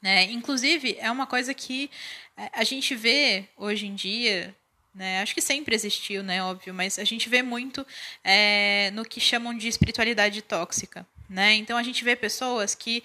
Né? 0.00 0.24
Inclusive, 0.32 0.96
é 1.00 1.10
uma 1.10 1.26
coisa 1.26 1.52
que 1.52 1.90
a 2.52 2.64
gente 2.64 2.94
vê 2.94 3.44
hoje 3.56 3.86
em 3.86 3.94
dia, 3.94 4.54
né? 4.96 5.20
Acho 5.20 5.34
que 5.34 5.42
sempre 5.42 5.74
existiu, 5.74 6.22
né? 6.22 6.42
Óbvio, 6.42 6.72
mas 6.72 6.98
a 6.98 7.04
gente 7.04 7.28
vê 7.28 7.42
muito 7.42 7.86
é, 8.24 8.90
no 8.94 9.04
que 9.04 9.20
chamam 9.20 9.54
de 9.54 9.68
espiritualidade 9.68 10.40
tóxica. 10.42 11.06
Né? 11.28 11.54
Então 11.54 11.76
a 11.76 11.82
gente 11.82 12.04
vê 12.04 12.14
pessoas 12.14 12.74
que 12.74 13.02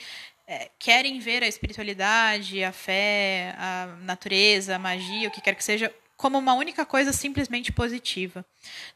é, 0.48 0.70
querem 0.78 1.20
ver 1.20 1.44
a 1.44 1.48
espiritualidade, 1.48 2.64
a 2.64 2.72
fé, 2.72 3.54
a 3.58 3.98
natureza, 4.04 4.76
a 4.76 4.80
magia, 4.80 5.28
o 5.28 5.32
que 5.32 5.42
quer 5.42 5.56
que 5.56 5.64
seja, 5.64 5.94
como 6.16 6.38
uma 6.38 6.54
única 6.54 6.86
coisa 6.86 7.12
simplesmente 7.12 7.72
positiva, 7.72 8.46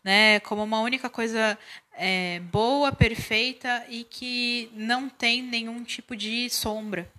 né? 0.03 0.39
Como 0.41 0.63
uma 0.63 0.79
única 0.81 1.09
coisa 1.09 1.57
é, 1.97 2.39
boa, 2.51 2.91
perfeita 2.91 3.83
e 3.89 4.03
que 4.03 4.69
não 4.73 5.09
tem 5.09 5.41
nenhum 5.41 5.83
tipo 5.83 6.15
de 6.15 6.49
sombra, 6.51 7.09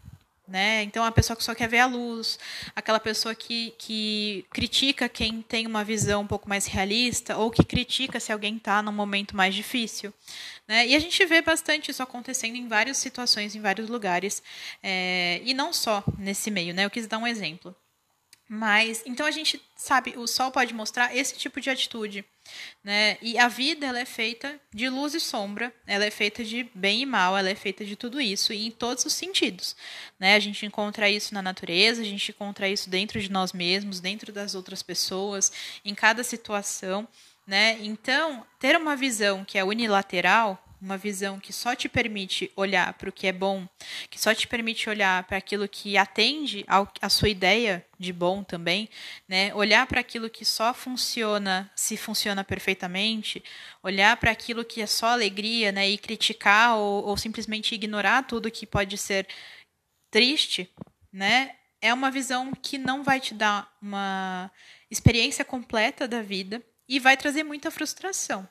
né? 0.49 0.83
Então, 0.83 1.05
a 1.05 1.11
pessoa 1.11 1.37
que 1.37 1.43
só 1.43 1.55
quer 1.55 1.69
ver 1.69 1.81
a 1.81 1.87
luz, 1.87 2.39
aquela 2.75 3.01
pessoa 3.01 3.35
que, 3.35 3.75
que 3.79 4.45
critica 4.51 5.09
quem 5.09 5.43
tem 5.43 5.67
uma 5.67 5.83
visão 5.83 6.23
um 6.23 6.27
pouco 6.27 6.49
mais 6.49 6.67
realista, 6.67 7.37
ou 7.37 7.51
que 7.51 7.65
critica 7.65 8.21
se 8.21 8.33
alguém 8.33 8.57
está 8.57 8.83
num 8.83 8.93
momento 8.93 9.37
mais 9.37 9.55
difícil. 9.55 10.13
Né? 10.69 10.87
E 10.87 10.97
a 10.97 10.99
gente 10.99 11.25
vê 11.25 11.43
bastante 11.43 11.91
isso 11.91 12.03
acontecendo 12.03 12.57
em 12.57 12.69
várias 12.69 12.97
situações, 12.97 13.55
em 13.55 13.61
vários 13.61 13.89
lugares, 13.89 14.43
é, 14.83 15.41
e 15.45 15.55
não 15.55 15.73
só 15.73 16.03
nesse 16.19 16.51
meio. 16.51 16.75
Né? 16.75 16.85
Eu 16.85 16.91
quis 16.91 17.07
dar 17.07 17.19
um 17.19 17.27
exemplo. 17.27 17.75
Mas, 18.49 19.03
então 19.05 19.27
a 19.27 19.31
gente 19.31 19.61
sabe, 19.75 20.15
o 20.17 20.27
sol 20.27 20.53
pode 20.53 20.73
mostrar 20.73 21.15
esse 21.15 21.37
tipo 21.37 21.61
de 21.61 21.69
atitude. 21.69 22.25
Né? 22.83 23.19
E 23.21 23.37
a 23.37 23.49
vida 23.49 23.87
ela 23.87 23.99
é 23.99 24.05
feita 24.05 24.61
de 24.73 24.89
luz 24.89 25.15
e 25.15 25.21
sombra, 25.21 25.75
ela 25.85 26.05
é 26.05 26.11
feita 26.13 26.45
de 26.45 26.71
bem 26.73 27.03
e 27.03 27.07
mal, 27.07 27.37
ela 27.37 27.51
é 27.51 27.57
feita 27.57 27.85
de 27.85 27.97
tudo 27.97 28.21
isso 28.21 28.53
e 28.53 28.69
em 28.69 28.71
todos 28.71 29.05
os 29.05 29.13
sentidos. 29.13 29.75
Né? 30.19 30.37
A 30.37 30.39
gente 30.39 30.65
encontra 30.65 31.11
isso 31.11 31.35
na 31.35 31.43
natureza, 31.43 32.03
a 32.03 32.05
gente 32.05 32.31
encontra 32.31 32.69
isso 32.69 32.89
dentro 32.89 33.21
de 33.21 33.31
nós 33.31 33.53
mesmos, 33.53 33.99
dentro 33.99 34.33
das 34.33 34.55
outras 34.55 34.81
pessoas, 34.81 35.51
em 35.85 35.95
cada 35.95 36.23
situação. 36.23 37.09
Né? 37.45 37.79
Então, 37.81 38.47
ter 38.61 38.77
uma 38.77 38.95
visão 38.95 39.45
que 39.45 39.59
é 39.59 39.65
unilateral 39.65 40.63
uma 40.87 40.97
visão 40.97 41.41
que 41.41 41.53
só 41.53 41.75
te 41.75 41.89
permite 41.89 42.51
olhar 42.55 42.95
para 42.95 43.09
o 43.09 43.13
que 43.13 43.27
é 43.27 43.33
bom, 43.33 43.69
que 44.09 44.21
só 44.21 44.33
te 44.33 44.47
permite 44.47 44.89
olhar 44.89 45.25
para 45.25 45.37
aquilo 45.37 45.69
que 45.69 45.99
atende 45.99 46.65
ao, 46.69 46.89
à 47.03 47.09
sua 47.09 47.29
ideia 47.29 47.85
de 47.99 48.13
bom 48.13 48.45
também, 48.45 48.89
né? 49.29 49.53
Olhar 49.53 49.85
para 49.89 50.01
aquilo 50.01 50.31
que 50.31 50.45
só 50.45 50.73
funciona 50.73 51.69
se 51.75 51.97
funciona 51.97 52.45
perfeitamente, 52.45 53.43
olhar 53.83 54.17
para 54.17 54.31
aquilo 54.31 54.65
que 54.65 54.81
é 54.81 54.87
só 54.87 55.07
alegria, 55.09 55.73
né? 55.73 55.91
E 55.91 55.99
criticar 55.99 56.77
ou, 56.77 57.05
ou 57.05 57.17
simplesmente 57.17 57.75
ignorar 57.75 58.23
tudo 58.23 58.49
que 58.49 58.65
pode 58.65 58.97
ser 58.97 59.27
triste, 60.09 60.71
né? 61.13 61.57
É 61.81 61.93
uma 61.93 62.13
visão 62.13 62.53
que 62.53 62.79
não 62.79 63.03
vai 63.03 63.19
te 63.19 63.35
dar 63.35 63.77
uma 63.83 64.53
experiência 64.89 65.45
completa 65.45 66.07
da 66.07 66.23
vida 66.23 66.63
e 66.89 67.01
vai 67.01 67.17
trazer 67.17 67.43
muita 67.43 67.73
frustração. 67.73 68.49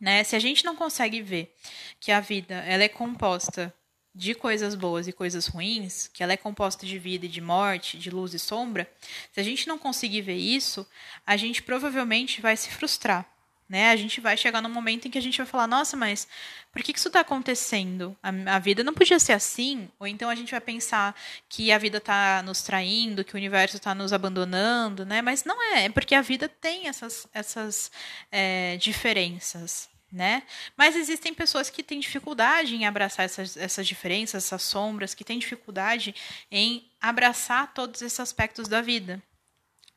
Né? 0.00 0.22
Se 0.24 0.36
a 0.36 0.38
gente 0.38 0.64
não 0.64 0.76
consegue 0.76 1.20
ver 1.20 1.54
que 1.98 2.12
a 2.12 2.20
vida 2.20 2.54
ela 2.54 2.84
é 2.84 2.88
composta 2.88 3.74
de 4.14 4.34
coisas 4.34 4.74
boas 4.74 5.06
e 5.06 5.12
coisas 5.12 5.46
ruins, 5.46 6.08
que 6.08 6.22
ela 6.22 6.32
é 6.32 6.36
composta 6.36 6.84
de 6.84 6.98
vida 6.98 7.26
e 7.26 7.28
de 7.28 7.40
morte, 7.40 7.98
de 7.98 8.10
luz 8.10 8.34
e 8.34 8.38
sombra, 8.38 8.90
se 9.32 9.38
a 9.38 9.42
gente 9.42 9.68
não 9.68 9.78
conseguir 9.78 10.22
ver 10.22 10.36
isso, 10.36 10.86
a 11.24 11.36
gente 11.36 11.62
provavelmente 11.62 12.40
vai 12.40 12.56
se 12.56 12.68
frustrar. 12.70 13.37
Né? 13.68 13.90
A 13.90 13.96
gente 13.96 14.18
vai 14.18 14.34
chegar 14.34 14.62
num 14.62 14.70
momento 14.70 15.06
em 15.06 15.10
que 15.10 15.18
a 15.18 15.22
gente 15.22 15.36
vai 15.36 15.46
falar: 15.46 15.66
nossa, 15.66 15.94
mas 15.94 16.26
por 16.72 16.82
que, 16.82 16.90
que 16.92 16.98
isso 16.98 17.08
está 17.08 17.20
acontecendo? 17.20 18.16
A, 18.22 18.56
a, 18.56 18.58
vida 18.58 18.82
não 18.82 18.94
podia 18.94 19.18
ser 19.18 19.32
assim? 19.32 19.90
Ou 19.98 20.06
então 20.06 20.30
a 20.30 20.34
gente 20.34 20.50
vai 20.52 20.60
pensar 20.60 21.14
que 21.50 21.70
a 21.70 21.76
vida 21.76 21.98
está 21.98 22.42
nos 22.42 22.62
traindo, 22.62 23.22
que 23.22 23.34
o 23.34 23.36
universo 23.36 23.76
está 23.76 23.94
nos 23.94 24.12
abandonando, 24.12 25.04
né? 25.04 25.20
Mas 25.20 25.44
não 25.44 25.62
é, 25.74 25.84
é 25.84 25.88
porque 25.90 26.14
a 26.14 26.22
vida 26.22 26.48
tem 26.48 26.88
essas, 26.88 27.28
essas 27.34 27.92
é, 28.32 28.78
diferenças. 28.78 29.90
Né? 30.10 30.44
Mas 30.74 30.96
existem 30.96 31.34
pessoas 31.34 31.68
que 31.68 31.82
têm 31.82 32.00
dificuldade 32.00 32.74
em 32.74 32.86
abraçar 32.86 33.26
essas, 33.26 33.58
essas 33.58 33.86
diferenças, 33.86 34.42
essas 34.42 34.62
sombras, 34.62 35.14
que 35.14 35.22
têm 35.22 35.38
dificuldade 35.38 36.14
em 36.50 36.90
abraçar 36.98 37.74
todos 37.74 38.00
esses 38.00 38.18
aspectos 38.18 38.68
da 38.68 38.80
vida 38.80 39.22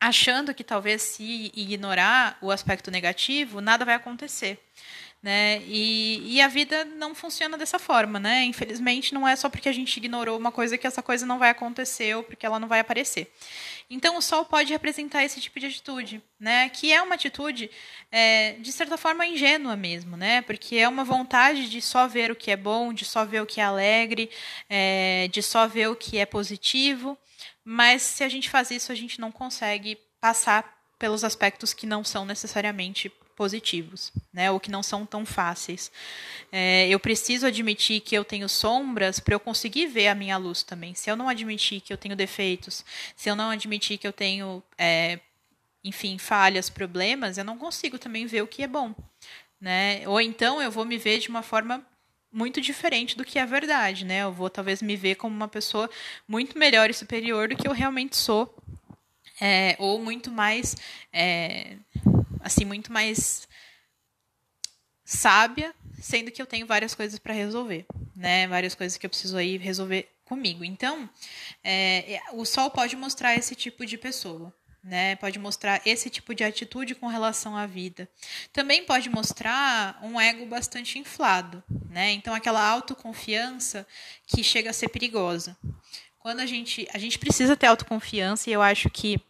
achando 0.02 0.52
que 0.52 0.64
talvez 0.64 1.00
se 1.00 1.52
ignorar 1.54 2.36
o 2.42 2.50
aspecto 2.50 2.90
negativo, 2.90 3.60
nada 3.60 3.84
vai 3.84 3.94
acontecer. 3.94 4.58
Né? 5.22 5.62
E, 5.68 6.34
e, 6.34 6.40
a 6.40 6.48
vida 6.48 6.84
não 6.84 7.14
funciona 7.14 7.56
dessa 7.56 7.78
forma, 7.78 8.18
né? 8.18 8.42
Infelizmente, 8.42 9.14
não 9.14 9.28
é 9.28 9.36
só 9.36 9.48
porque 9.48 9.68
a 9.68 9.72
gente 9.72 9.96
ignorou 9.96 10.36
uma 10.36 10.50
coisa 10.50 10.76
que 10.76 10.84
essa 10.84 11.00
coisa 11.00 11.24
não 11.24 11.38
vai 11.38 11.50
acontecer 11.50 12.16
ou 12.16 12.24
porque 12.24 12.44
ela 12.44 12.58
não 12.58 12.66
vai 12.66 12.80
aparecer. 12.80 13.32
Então, 13.88 14.16
o 14.16 14.20
sol 14.20 14.44
pode 14.44 14.72
representar 14.72 15.22
esse 15.22 15.40
tipo 15.40 15.60
de 15.60 15.66
atitude, 15.66 16.20
né? 16.40 16.68
Que 16.70 16.92
é 16.92 17.00
uma 17.00 17.14
atitude, 17.14 17.70
é, 18.10 18.54
de 18.58 18.72
certa 18.72 18.96
forma, 18.96 19.24
ingênua 19.24 19.76
mesmo, 19.76 20.16
né? 20.16 20.42
Porque 20.42 20.74
é 20.74 20.88
uma 20.88 21.04
vontade 21.04 21.70
de 21.70 21.80
só 21.80 22.08
ver 22.08 22.32
o 22.32 22.34
que 22.34 22.50
é 22.50 22.56
bom, 22.56 22.92
de 22.92 23.04
só 23.04 23.24
ver 23.24 23.42
o 23.42 23.46
que 23.46 23.60
é 23.60 23.64
alegre, 23.64 24.28
é, 24.68 25.28
de 25.30 25.40
só 25.40 25.68
ver 25.68 25.88
o 25.88 25.94
que 25.94 26.18
é 26.18 26.26
positivo. 26.26 27.16
Mas 27.64 28.02
se 28.02 28.24
a 28.24 28.28
gente 28.28 28.50
faz 28.50 28.70
isso, 28.70 28.90
a 28.90 28.94
gente 28.94 29.20
não 29.20 29.30
consegue 29.30 29.98
passar 30.20 30.82
pelos 30.98 31.24
aspectos 31.24 31.74
que 31.74 31.86
não 31.86 32.04
são 32.04 32.24
necessariamente 32.24 33.10
positivos, 33.36 34.12
né? 34.32 34.50
Ou 34.50 34.60
que 34.60 34.70
não 34.70 34.82
são 34.82 35.04
tão 35.04 35.26
fáceis. 35.26 35.90
É, 36.50 36.88
eu 36.88 37.00
preciso 37.00 37.46
admitir 37.46 38.00
que 38.00 38.14
eu 38.14 38.24
tenho 38.24 38.48
sombras 38.48 39.18
para 39.18 39.34
eu 39.34 39.40
conseguir 39.40 39.86
ver 39.86 40.08
a 40.08 40.14
minha 40.14 40.36
luz 40.36 40.62
também. 40.62 40.94
Se 40.94 41.10
eu 41.10 41.16
não 41.16 41.28
admitir 41.28 41.80
que 41.80 41.92
eu 41.92 41.96
tenho 41.96 42.14
defeitos, 42.14 42.84
se 43.16 43.28
eu 43.28 43.34
não 43.34 43.50
admitir 43.50 43.98
que 43.98 44.06
eu 44.06 44.12
tenho, 44.12 44.62
é, 44.78 45.18
enfim, 45.82 46.18
falhas, 46.18 46.70
problemas, 46.70 47.38
eu 47.38 47.44
não 47.44 47.58
consigo 47.58 47.98
também 47.98 48.26
ver 48.26 48.42
o 48.42 48.46
que 48.46 48.62
é 48.62 48.68
bom, 48.68 48.94
né? 49.60 50.06
Ou 50.06 50.20
então 50.20 50.62
eu 50.62 50.70
vou 50.70 50.84
me 50.84 50.98
ver 50.98 51.18
de 51.18 51.28
uma 51.28 51.42
forma 51.42 51.84
muito 52.32 52.60
diferente 52.60 53.16
do 53.16 53.24
que 53.24 53.38
é 53.38 53.42
a 53.42 53.46
verdade, 53.46 54.04
né? 54.04 54.22
Eu 54.22 54.32
vou 54.32 54.48
talvez 54.48 54.80
me 54.80 54.96
ver 54.96 55.16
como 55.16 55.34
uma 55.34 55.48
pessoa 55.48 55.90
muito 56.26 56.58
melhor 56.58 56.88
e 56.88 56.94
superior 56.94 57.48
do 57.48 57.56
que 57.56 57.68
eu 57.68 57.72
realmente 57.72 58.16
sou, 58.16 58.56
é, 59.40 59.76
ou 59.78 60.02
muito 60.02 60.30
mais, 60.30 60.76
é, 61.12 61.76
assim, 62.40 62.64
muito 62.64 62.90
mais 62.90 63.46
sábia, 65.04 65.74
sendo 66.00 66.30
que 66.30 66.40
eu 66.40 66.46
tenho 66.46 66.66
várias 66.66 66.94
coisas 66.94 67.18
para 67.18 67.34
resolver, 67.34 67.84
né? 68.16 68.48
Várias 68.48 68.74
coisas 68.74 68.96
que 68.96 69.04
eu 69.04 69.10
preciso 69.10 69.36
aí 69.36 69.58
resolver 69.58 70.08
comigo. 70.24 70.64
Então, 70.64 71.08
é, 71.62 72.20
o 72.32 72.44
sol 72.46 72.70
pode 72.70 72.96
mostrar 72.96 73.34
esse 73.34 73.54
tipo 73.54 73.84
de 73.84 73.98
pessoa 73.98 74.52
né? 74.82 75.16
Pode 75.16 75.38
mostrar 75.38 75.80
esse 75.86 76.10
tipo 76.10 76.34
de 76.34 76.42
atitude 76.42 76.94
com 76.94 77.06
relação 77.06 77.56
à 77.56 77.66
vida. 77.66 78.08
Também 78.52 78.84
pode 78.84 79.08
mostrar 79.08 79.98
um 80.02 80.20
ego 80.20 80.44
bastante 80.46 80.98
inflado, 80.98 81.62
né? 81.88 82.12
Então 82.12 82.34
aquela 82.34 82.66
autoconfiança 82.66 83.86
que 84.26 84.42
chega 84.42 84.70
a 84.70 84.72
ser 84.72 84.88
perigosa. 84.88 85.56
Quando 86.18 86.40
a 86.40 86.46
gente 86.46 86.88
a 86.92 86.98
gente 86.98 87.18
precisa 87.18 87.56
ter 87.56 87.66
autoconfiança 87.66 88.50
e 88.50 88.52
eu 88.52 88.62
acho 88.62 88.90
que 88.90 89.20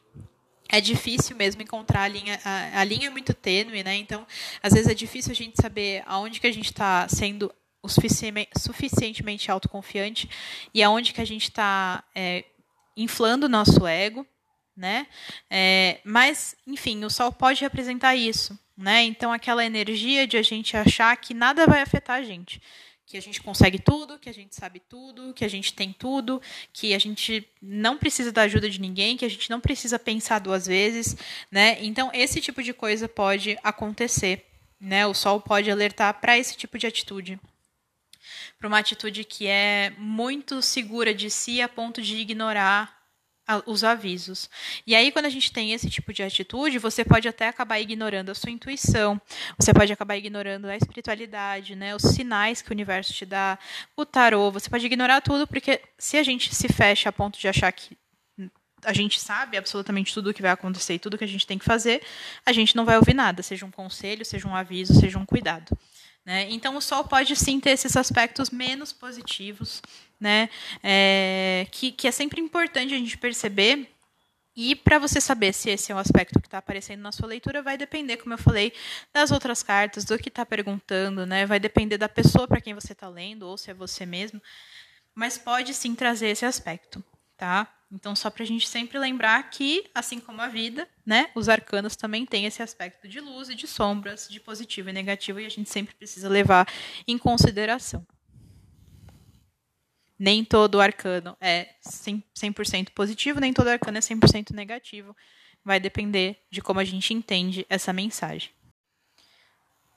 é 0.69 0.81
difícil 0.81 1.37
mesmo 1.37 1.61
encontrar 1.61 2.05
a 2.05 2.09
linha. 2.09 2.41
A, 2.43 2.81
a 2.81 2.85
linha 2.85 3.09
é 3.09 3.11
muito 3.11 3.35
tênue, 3.35 3.83
né? 3.83 3.95
Então, 3.97 4.27
às 4.63 4.73
vezes 4.73 4.89
é 4.89 4.95
difícil 4.95 5.33
a 5.33 5.35
gente 5.35 5.61
saber 5.61 6.03
aonde 6.07 6.41
que 6.41 6.47
a 6.47 6.53
gente 6.53 6.71
está 6.71 7.07
sendo 7.09 7.55
o 7.83 7.89
suficientemente 7.89 9.51
autoconfiante 9.51 10.31
e 10.73 10.83
aonde 10.83 11.13
que 11.13 11.21
a 11.21 11.27
gente 11.27 11.43
está 11.43 12.03
é, 12.15 12.45
inflando 12.97 13.47
o 13.47 13.49
nosso 13.49 13.87
ego 13.87 14.27
né? 14.77 15.07
É, 15.51 16.01
mas, 16.05 16.57
enfim, 16.67 17.05
o 17.05 17.11
Sol 17.11 17.33
pode 17.33 17.61
representar 17.61 18.15
isso, 18.15 18.59
né? 18.77 19.03
Então, 19.03 19.33
aquela 19.33 19.65
energia 19.65 20.27
de 20.27 20.37
a 20.37 20.43
gente 20.43 20.77
achar 20.77 21.17
que 21.17 21.35
nada 21.35 21.67
vai 21.67 21.83
afetar 21.83 22.17
a 22.17 22.23
gente, 22.23 22.61
que 23.07 23.17
a 23.17 23.21
gente 23.21 23.43
consegue 23.43 23.79
tudo, 23.79 24.19
que 24.19 24.29
a 24.29 24.35
gente 24.35 24.55
sabe 24.57 24.81
tudo, 24.81 25.35
que 25.35 25.45
a 25.45 25.49
gente 25.49 25.75
tem 25.75 25.93
tudo, 25.93 26.41
que 26.73 26.95
a 26.95 26.99
gente 26.99 27.47
não 27.61 27.99
precisa 27.99 28.33
da 28.33 28.43
ajuda 28.43 28.69
de 28.71 28.81
ninguém, 28.81 29.17
que 29.17 29.25
a 29.25 29.31
gente 29.31 29.51
não 29.51 29.61
precisa 29.61 29.99
pensar 29.99 30.39
duas 30.39 30.67
vezes, 30.67 31.17
né? 31.51 31.77
Então, 31.85 32.11
esse 32.15 32.41
tipo 32.41 32.63
de 32.63 32.73
coisa 32.73 33.09
pode 33.09 33.59
acontecer, 33.63 34.47
né? 34.81 35.07
O 35.07 35.15
Sol 35.15 35.41
pode 35.41 35.71
alertar 35.71 36.21
para 36.21 36.39
esse 36.39 36.57
tipo 36.57 36.79
de 36.79 36.87
atitude 36.87 37.39
para 38.59 38.69
uma 38.69 38.79
atitude 38.79 39.25
que 39.25 39.49
é 39.49 39.93
muito 39.99 40.63
segura 40.63 41.13
de 41.13 41.29
si 41.29 41.61
a 41.61 41.69
ponto 41.69 42.01
de 42.01 42.17
ignorar 42.17 43.02
os 43.67 43.83
avisos. 43.85 44.49
E 44.87 44.95
aí, 44.95 45.11
quando 45.11 45.27
a 45.27 45.31
gente 45.31 45.53
tem 45.53 45.73
esse 45.73 45.91
tipo 45.91 46.13
de 46.13 46.23
atitude, 46.23 46.79
você 46.79 47.05
pode 47.05 47.29
até 47.29 47.49
acabar 47.49 47.81
ignorando 47.81 48.31
a 48.31 48.35
sua 48.35 48.51
intuição, 48.51 49.21
você 49.59 49.73
pode 49.75 49.93
acabar 49.93 50.17
ignorando 50.17 50.67
a 50.67 50.77
espiritualidade, 50.77 51.75
né, 51.75 51.95
os 51.95 52.03
sinais 52.03 52.63
que 52.63 52.71
o 52.71 52.75
universo 52.75 53.13
te 53.13 53.27
dá, 53.27 53.59
o 53.97 54.07
tarô, 54.07 54.51
você 54.51 54.71
pode 54.71 54.87
ignorar 54.87 55.21
tudo, 55.21 55.47
porque 55.47 55.81
se 55.99 56.17
a 56.17 56.23
gente 56.23 56.55
se 56.55 56.69
fecha 56.69 57.09
a 57.09 57.13
ponto 57.13 57.39
de 57.39 57.49
achar 57.49 57.73
que 57.73 57.97
a 58.85 58.93
gente 58.93 59.21
sabe 59.21 59.57
absolutamente 59.57 60.13
tudo 60.13 60.31
o 60.31 60.35
que 60.35 60.43
vai 60.43 60.51
acontecer 60.51 60.95
e 60.95 60.99
tudo 60.99 61.17
que 61.17 61.25
a 61.25 61.29
gente 61.29 61.47
tem 61.47 61.59
que 61.59 61.65
fazer, 61.65 62.03
a 62.45 62.53
gente 62.53 62.75
não 62.75 62.85
vai 62.85 62.97
ouvir 62.97 63.15
nada, 63.15 63.43
seja 63.43 63.65
um 63.65 63.71
conselho, 63.71 64.25
seja 64.25 64.49
um 64.49 64.57
aviso, 64.57 64.95
seja 64.99 65.19
um 65.19 65.27
cuidado. 65.27 65.77
Né? 66.25 66.49
Então, 66.51 66.77
o 66.77 66.81
Sol 66.81 67.05
pode 67.05 67.35
sim 67.35 67.59
ter 67.59 67.71
esses 67.71 67.97
aspectos 67.97 68.51
menos 68.51 68.93
positivos, 68.93 69.83
né? 70.21 70.49
É, 70.83 71.67
que, 71.73 71.91
que 71.91 72.07
é 72.07 72.13
sempre 72.13 72.41
importante 72.41 72.95
a 72.95 72.99
gente 72.99 73.19
perceber. 73.19 73.89
E 74.55 74.77
para 74.77 74.99
você 74.99 75.21
saber 75.21 75.53
se 75.53 75.71
esse 75.71 75.91
é 75.91 75.95
um 75.95 75.99
aspecto 75.99 76.39
que 76.39 76.47
está 76.47 76.59
aparecendo 76.59 77.01
na 77.01 77.11
sua 77.11 77.27
leitura, 77.27 77.63
vai 77.63 77.77
depender, 77.77 78.19
como 78.19 78.35
eu 78.35 78.39
falei, 78.39 78.73
das 79.13 79.31
outras 79.33 79.63
cartas, 79.63 80.05
do 80.05 80.19
que 80.19 80.29
está 80.29 80.45
perguntando, 80.45 81.27
né? 81.27 81.47
Vai 81.47 81.59
depender 81.59 81.97
da 81.97 82.09
pessoa 82.09 82.47
para 82.47 82.61
quem 82.61 82.75
você 82.75 82.93
está 82.93 83.09
lendo, 83.09 83.45
ou 83.45 83.57
se 83.57 83.71
é 83.71 83.75
você 83.75 84.05
mesmo. 84.07 84.41
Mas 85.15 85.39
pode 85.39 85.75
sim 85.75 85.95
trazer 85.95 86.29
esse 86.29 86.45
aspecto, 86.45 87.03
tá? 87.37 87.67
Então, 87.93 88.17
só 88.17 88.31
para 88.31 88.43
a 88.43 88.47
gente 88.47 88.67
sempre 88.67 88.99
lembrar 88.99 89.51
que, 89.51 89.85
assim 89.95 90.19
como 90.19 90.41
a 90.41 90.49
vida, 90.49 90.89
né, 91.05 91.31
os 91.35 91.47
arcanos 91.47 91.95
também 91.95 92.25
têm 92.25 92.47
esse 92.47 92.63
aspecto 92.63 93.07
de 93.07 93.21
luz 93.21 93.51
e 93.51 93.55
de 93.55 93.67
sombras, 93.67 94.27
de 94.31 94.41
positivo 94.41 94.89
e 94.89 94.95
negativo, 94.95 95.39
e 95.39 95.45
a 95.45 95.51
gente 95.51 95.69
sempre 95.69 95.95
precisa 95.95 96.27
levar 96.27 96.67
em 97.07 97.19
consideração. 97.19 98.07
Nem 100.19 100.43
todo 100.43 100.81
arcano 100.81 101.37
é 101.39 101.75
100% 101.87 102.93
positivo, 102.95 103.41
nem 103.41 103.53
todo 103.53 103.69
arcano 103.69 103.99
é 103.99 104.01
100% 104.01 104.53
negativo. 104.53 105.15
Vai 105.63 105.79
depender 105.79 106.43
de 106.51 106.63
como 106.63 106.81
a 106.81 106.85
gente 106.85 107.13
entende 107.13 107.67
essa 107.69 107.93
mensagem. 107.93 108.51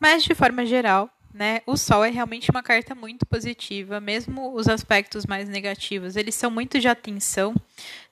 Mas, 0.01 0.25
de 0.25 0.35
forma 0.35 0.65
geral, 0.65 1.09
né? 1.35 1.59
O 1.67 1.75
Sol 1.75 2.03
é 2.05 2.09
realmente 2.09 2.49
uma 2.49 2.63
carta 2.63 2.95
muito 2.95 3.25
positiva, 3.25 3.99
mesmo 3.99 4.55
os 4.55 4.69
aspectos 4.69 5.25
mais 5.25 5.49
negativos, 5.49 6.15
eles 6.15 6.33
são 6.33 6.49
muito 6.49 6.79
de 6.79 6.87
atenção, 6.87 7.53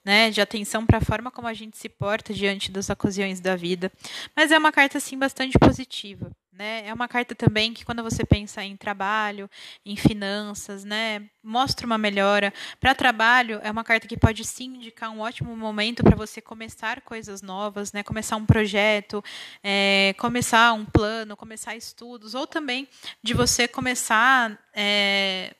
né? 0.03 0.29
De 0.29 0.41
atenção 0.41 0.86
para 0.86 0.98
a 0.98 1.01
forma 1.01 1.31
como 1.31 1.48
a 1.48 1.53
gente 1.53 1.77
se 1.77 1.89
porta 1.89 2.33
diante 2.33 2.72
das 2.72 2.89
ocasiões 2.89 3.39
da 3.39 3.55
vida. 3.55 3.91
Mas 4.36 4.51
é 4.51 4.57
uma 4.57 4.72
carta 4.72 4.98
assim 4.98 5.17
bastante 5.17 5.57
positiva. 5.57 6.31
Né? 6.55 6.88
É 6.88 6.93
uma 6.93 7.07
carta 7.07 7.33
também 7.33 7.74
que, 7.74 7.83
quando 7.83 8.03
você 8.03 8.24
pensa 8.24 8.63
em 8.63 8.77
trabalho, 8.77 9.50
em 9.83 9.95
finanças, 9.95 10.83
né, 10.83 11.27
mostra 11.43 11.83
uma 11.83 11.98
melhora. 11.98 12.53
Para 12.79 12.93
trabalho, 12.93 13.60
é 13.63 13.72
uma 13.72 13.83
carta 13.83 14.07
que 14.07 14.15
pode 14.15 14.45
sim 14.45 14.75
indicar 14.75 15.10
um 15.10 15.22
ótimo 15.22 15.57
momento 15.57 16.03
para 16.03 16.15
você 16.15 16.39
começar 16.39 17.01
coisas 17.01 17.41
novas, 17.41 17.91
né, 17.91 18.03
começar 18.03 18.36
um 18.36 18.45
projeto, 18.45 19.24
é, 19.63 20.13
começar 20.19 20.74
um 20.74 20.86
plano, 20.86 21.36
começar 21.36 21.75
estudos, 21.75 22.36
ou 22.36 22.45
também 22.45 22.88
de 23.24 23.33
você 23.33 23.67
começar. 23.67 24.57
É, 24.75 25.55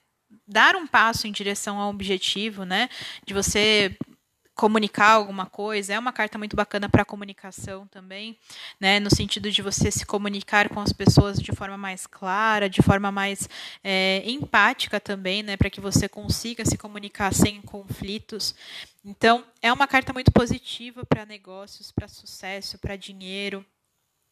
dar 0.48 0.76
um 0.76 0.88
passo 0.88 1.28
em 1.28 1.32
direção 1.32 1.80
ao 1.80 1.92
objetivo, 1.92 2.66
né? 2.66 2.90
De 3.26 3.36
você 3.36 3.96
comunicar 4.56 5.12
alguma 5.12 5.46
coisa. 5.46 5.94
É 5.94 6.00
uma 6.00 6.14
carta 6.14 6.38
muito 6.38 6.56
bacana 6.56 6.88
para 6.88 7.06
comunicação 7.06 7.88
também, 7.88 8.38
né? 8.80 9.00
No 9.00 9.14
sentido 9.14 9.52
de 9.52 9.62
você 9.62 9.92
se 9.92 10.06
comunicar 10.06 10.70
com 10.70 10.80
as 10.80 10.94
pessoas 10.94 11.40
de 11.40 11.52
forma 11.52 11.78
mais 11.78 12.06
clara, 12.06 12.70
de 12.70 12.82
forma 12.82 13.12
mais 13.12 13.50
é, 13.84 14.24
empática 14.26 15.00
também, 15.00 15.44
né? 15.44 15.58
Para 15.58 15.70
que 15.70 15.82
você 15.82 16.08
consiga 16.08 16.66
se 16.66 16.78
comunicar 16.78 17.34
sem 17.34 17.62
conflitos. 17.62 18.56
Então, 19.04 19.44
é 19.62 19.72
uma 19.74 19.88
carta 19.88 20.14
muito 20.14 20.32
positiva 20.32 21.06
para 21.06 21.26
negócios, 21.26 21.92
para 21.92 22.08
sucesso, 22.08 22.78
para 22.78 22.96
dinheiro. 22.96 23.66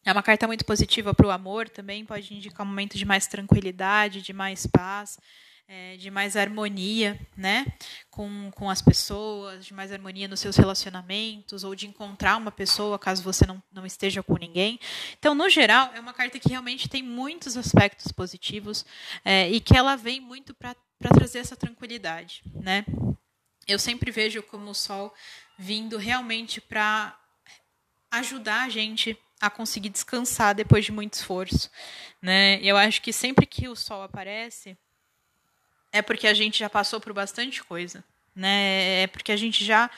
É 0.04 0.12
uma 0.12 0.22
carta 0.22 0.46
muito 0.46 0.64
positiva 0.64 1.14
para 1.14 1.26
o 1.26 1.30
amor 1.30 1.68
também, 1.68 2.04
pode 2.04 2.34
indicar 2.34 2.66
um 2.66 2.68
momento 2.68 2.98
de 2.98 3.04
mais 3.04 3.26
tranquilidade, 3.26 4.20
de 4.20 4.32
mais 4.32 4.66
paz 4.66 5.18
é, 5.68 5.96
de 5.96 6.10
mais 6.10 6.36
harmonia 6.36 7.18
né, 7.36 7.66
com, 8.10 8.50
com 8.52 8.68
as 8.68 8.82
pessoas, 8.82 9.64
de 9.64 9.72
mais 9.72 9.92
harmonia 9.92 10.28
nos 10.28 10.40
seus 10.40 10.56
relacionamentos, 10.56 11.64
ou 11.64 11.74
de 11.74 11.86
encontrar 11.86 12.36
uma 12.36 12.52
pessoa 12.52 12.98
caso 12.98 13.22
você 13.22 13.46
não, 13.46 13.62
não 13.72 13.86
esteja 13.86 14.22
com 14.22 14.36
ninguém. 14.36 14.78
Então, 15.18 15.34
no 15.34 15.48
geral, 15.48 15.90
é 15.94 16.00
uma 16.00 16.12
carta 16.12 16.38
que 16.38 16.48
realmente 16.48 16.88
tem 16.88 17.02
muitos 17.02 17.56
aspectos 17.56 18.12
positivos 18.12 18.84
é, 19.24 19.48
e 19.50 19.60
que 19.60 19.76
ela 19.76 19.96
vem 19.96 20.20
muito 20.20 20.54
para 20.54 20.74
trazer 20.98 21.38
essa 21.38 21.56
tranquilidade. 21.56 22.42
Né? 22.54 22.84
Eu 23.66 23.78
sempre 23.78 24.10
vejo 24.10 24.42
como 24.42 24.70
o 24.70 24.74
Sol 24.74 25.14
vindo 25.58 25.96
realmente 25.96 26.60
para 26.60 27.18
ajudar 28.10 28.64
a 28.64 28.68
gente 28.68 29.18
a 29.40 29.50
conseguir 29.50 29.88
descansar 29.88 30.54
depois 30.54 30.84
de 30.84 30.92
muito 30.92 31.14
esforço, 31.14 31.68
né? 32.20 32.60
Eu 32.62 32.76
acho 32.76 33.02
que 33.02 33.12
sempre 33.12 33.44
que 33.44 33.68
o 33.68 33.74
sol 33.74 34.02
aparece, 34.02 34.78
é 35.92 36.00
porque 36.02 36.26
a 36.26 36.34
gente 36.34 36.58
já 36.58 36.70
passou 36.70 37.00
por 37.00 37.12
bastante 37.12 37.62
coisa, 37.62 38.02
né? 38.34 39.02
É 39.02 39.06
porque 39.06 39.30
a 39.30 39.36
gente 39.36 39.64
já 39.64 39.90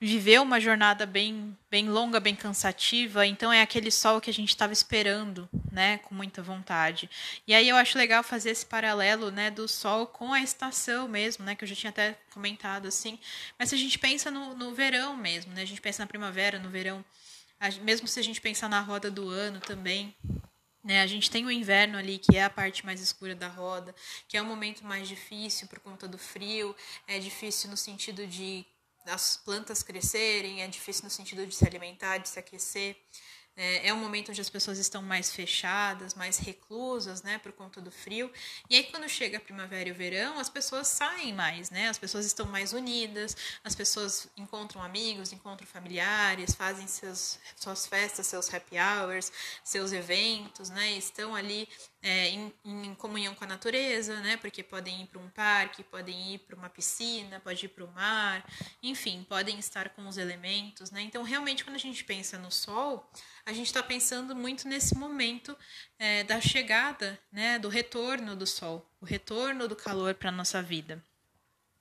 viveu 0.00 0.42
uma 0.42 0.60
jornada 0.60 1.06
bem, 1.06 1.56
bem 1.70 1.88
longa, 1.88 2.20
bem 2.20 2.34
cansativa, 2.34 3.26
então 3.26 3.52
é 3.52 3.62
aquele 3.62 3.90
sol 3.90 4.20
que 4.20 4.28
a 4.28 4.32
gente 4.32 4.50
estava 4.50 4.72
esperando, 4.72 5.48
né, 5.72 5.98
com 5.98 6.14
muita 6.14 6.42
vontade. 6.42 7.08
E 7.46 7.54
aí 7.54 7.68
eu 7.68 7.76
acho 7.76 7.96
legal 7.96 8.22
fazer 8.22 8.50
esse 8.50 8.66
paralelo, 8.66 9.30
né, 9.30 9.50
do 9.50 9.66
sol 9.66 10.06
com 10.06 10.32
a 10.32 10.40
estação 10.40 11.08
mesmo, 11.08 11.44
né, 11.44 11.54
que 11.54 11.64
eu 11.64 11.68
já 11.68 11.74
tinha 11.74 11.90
até 11.90 12.18
comentado 12.32 12.86
assim. 12.86 13.18
Mas 13.58 13.70
se 13.70 13.74
a 13.74 13.78
gente 13.78 13.98
pensa 13.98 14.30
no, 14.30 14.54
no 14.54 14.74
verão 14.74 15.16
mesmo, 15.16 15.52
né, 15.54 15.62
a 15.62 15.66
gente 15.66 15.80
pensa 15.80 16.02
na 16.02 16.06
primavera, 16.06 16.58
no 16.58 16.68
verão, 16.68 17.02
mesmo 17.82 18.06
se 18.06 18.20
a 18.20 18.22
gente 18.22 18.40
pensar 18.40 18.68
na 18.68 18.80
roda 18.80 19.10
do 19.10 19.28
ano 19.30 19.58
também, 19.60 20.14
né, 20.84 21.00
a 21.00 21.06
gente 21.06 21.30
tem 21.30 21.46
o 21.46 21.50
inverno 21.50 21.96
ali, 21.96 22.18
que 22.18 22.36
é 22.36 22.44
a 22.44 22.50
parte 22.50 22.84
mais 22.84 23.00
escura 23.00 23.34
da 23.34 23.48
roda, 23.48 23.94
que 24.28 24.36
é 24.36 24.42
um 24.42 24.44
momento 24.44 24.84
mais 24.84 25.08
difícil 25.08 25.66
por 25.66 25.80
conta 25.80 26.06
do 26.06 26.18
frio, 26.18 26.76
é 27.08 27.18
difícil 27.18 27.70
no 27.70 27.76
sentido 27.76 28.26
de 28.26 28.66
as 29.06 29.36
plantas 29.36 29.82
crescerem, 29.82 30.62
é 30.62 30.68
difícil 30.68 31.04
no 31.04 31.10
sentido 31.10 31.46
de 31.46 31.54
se 31.54 31.66
alimentar, 31.66 32.18
de 32.18 32.28
se 32.28 32.38
aquecer. 32.38 32.96
É, 33.56 33.88
é 33.88 33.94
um 33.94 33.98
momento 33.98 34.30
onde 34.30 34.40
as 34.40 34.50
pessoas 34.50 34.78
estão 34.78 35.00
mais 35.00 35.32
fechadas, 35.32 36.14
mais 36.14 36.38
reclusas, 36.38 37.22
né, 37.22 37.38
por 37.38 37.52
conta 37.52 37.80
do 37.80 37.90
frio. 37.90 38.30
E 38.68 38.76
aí, 38.76 38.84
quando 38.84 39.08
chega 39.08 39.38
a 39.38 39.40
primavera 39.40 39.88
e 39.88 39.92
o 39.92 39.94
verão, 39.94 40.38
as 40.38 40.48
pessoas 40.48 40.88
saem 40.88 41.32
mais, 41.32 41.70
né? 41.70 41.88
As 41.88 41.98
pessoas 41.98 42.26
estão 42.26 42.46
mais 42.46 42.72
unidas, 42.72 43.36
as 43.62 43.74
pessoas 43.74 44.28
encontram 44.36 44.82
amigos, 44.82 45.32
encontram 45.32 45.66
familiares, 45.66 46.54
fazem 46.54 46.86
seus, 46.86 47.38
suas 47.56 47.86
festas, 47.86 48.26
seus 48.26 48.52
happy 48.52 48.76
hours, 48.76 49.32
seus 49.62 49.92
eventos, 49.92 50.70
né? 50.70 50.92
Estão 50.92 51.34
ali 51.34 51.68
é, 52.02 52.28
em, 52.28 52.52
em, 52.64 52.94
comunhão 52.96 53.34
com 53.34 53.44
a 53.44 53.46
natureza, 53.46 54.20
né? 54.20 54.36
Porque 54.36 54.62
podem 54.62 55.02
ir 55.02 55.06
para 55.06 55.18
um 55.18 55.28
parque, 55.30 55.82
podem 55.84 56.34
ir 56.34 56.38
para 56.40 56.56
uma 56.56 56.68
piscina, 56.68 57.40
pode 57.40 57.64
ir 57.64 57.68
para 57.68 57.84
o 57.84 57.92
mar, 57.92 58.44
enfim, 58.82 59.24
podem 59.28 59.58
estar 59.58 59.88
com 59.90 60.06
os 60.06 60.18
elementos, 60.18 60.90
né? 60.90 61.00
Então, 61.02 61.22
realmente, 61.22 61.64
quando 61.64 61.76
a 61.76 61.78
gente 61.78 62.04
pensa 62.04 62.36
no 62.36 62.50
sol, 62.50 63.10
a 63.46 63.52
gente 63.52 63.66
está 63.66 63.82
pensando 63.82 64.34
muito 64.34 64.66
nesse 64.66 64.96
momento 64.96 65.56
é, 65.98 66.24
da 66.24 66.40
chegada, 66.40 67.18
né? 67.30 67.58
Do 67.58 67.68
retorno 67.68 68.34
do 68.34 68.46
sol, 68.46 68.88
o 69.00 69.04
retorno 69.04 69.68
do 69.68 69.76
calor 69.76 70.14
para 70.14 70.30
a 70.30 70.32
nossa 70.32 70.62
vida 70.62 71.02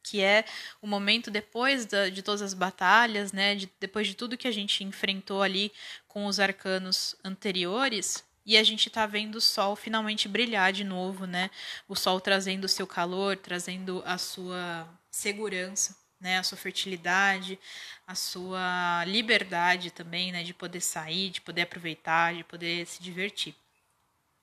que 0.04 0.22
é 0.22 0.44
o 0.82 0.86
momento 0.86 1.32
depois 1.32 1.86
da, 1.86 2.10
de 2.10 2.22
todas 2.22 2.42
as 2.42 2.54
batalhas, 2.54 3.32
né, 3.32 3.56
de, 3.56 3.72
depois 3.80 4.06
de 4.06 4.16
tudo 4.16 4.38
que 4.38 4.50
a 4.50 4.52
gente 4.52 4.84
enfrentou 4.84 5.42
ali 5.42 5.72
com 6.10 6.26
os 6.26 6.42
arcanos 6.42 7.16
anteriores, 7.24 8.22
e 8.46 8.58
a 8.58 8.64
gente 8.64 8.90
está 8.90 9.06
vendo 9.06 9.36
o 9.36 9.42
sol 9.42 9.76
finalmente 9.76 10.28
brilhar 10.28 10.74
de 10.74 10.84
novo, 10.84 11.26
né? 11.26 11.50
O 11.88 11.96
sol 11.96 12.20
trazendo 12.20 12.66
o 12.66 12.70
seu 12.70 12.86
calor, 12.86 13.38
trazendo 13.38 14.04
a 14.06 14.18
sua 14.18 14.86
segurança, 15.10 15.96
né? 16.24 16.40
A 16.40 16.44
sua 16.44 16.58
fertilidade, 16.58 17.60
a 18.08 18.16
sua 18.16 19.04
liberdade 19.06 19.92
também, 19.92 20.32
né? 20.32 20.44
De 20.44 20.54
poder 20.54 20.82
sair, 20.82 21.30
de 21.30 21.42
poder 21.42 21.64
aproveitar, 21.64 22.34
de 22.34 22.44
poder 22.44 22.88
se 22.88 23.04
divertir. 23.04 23.56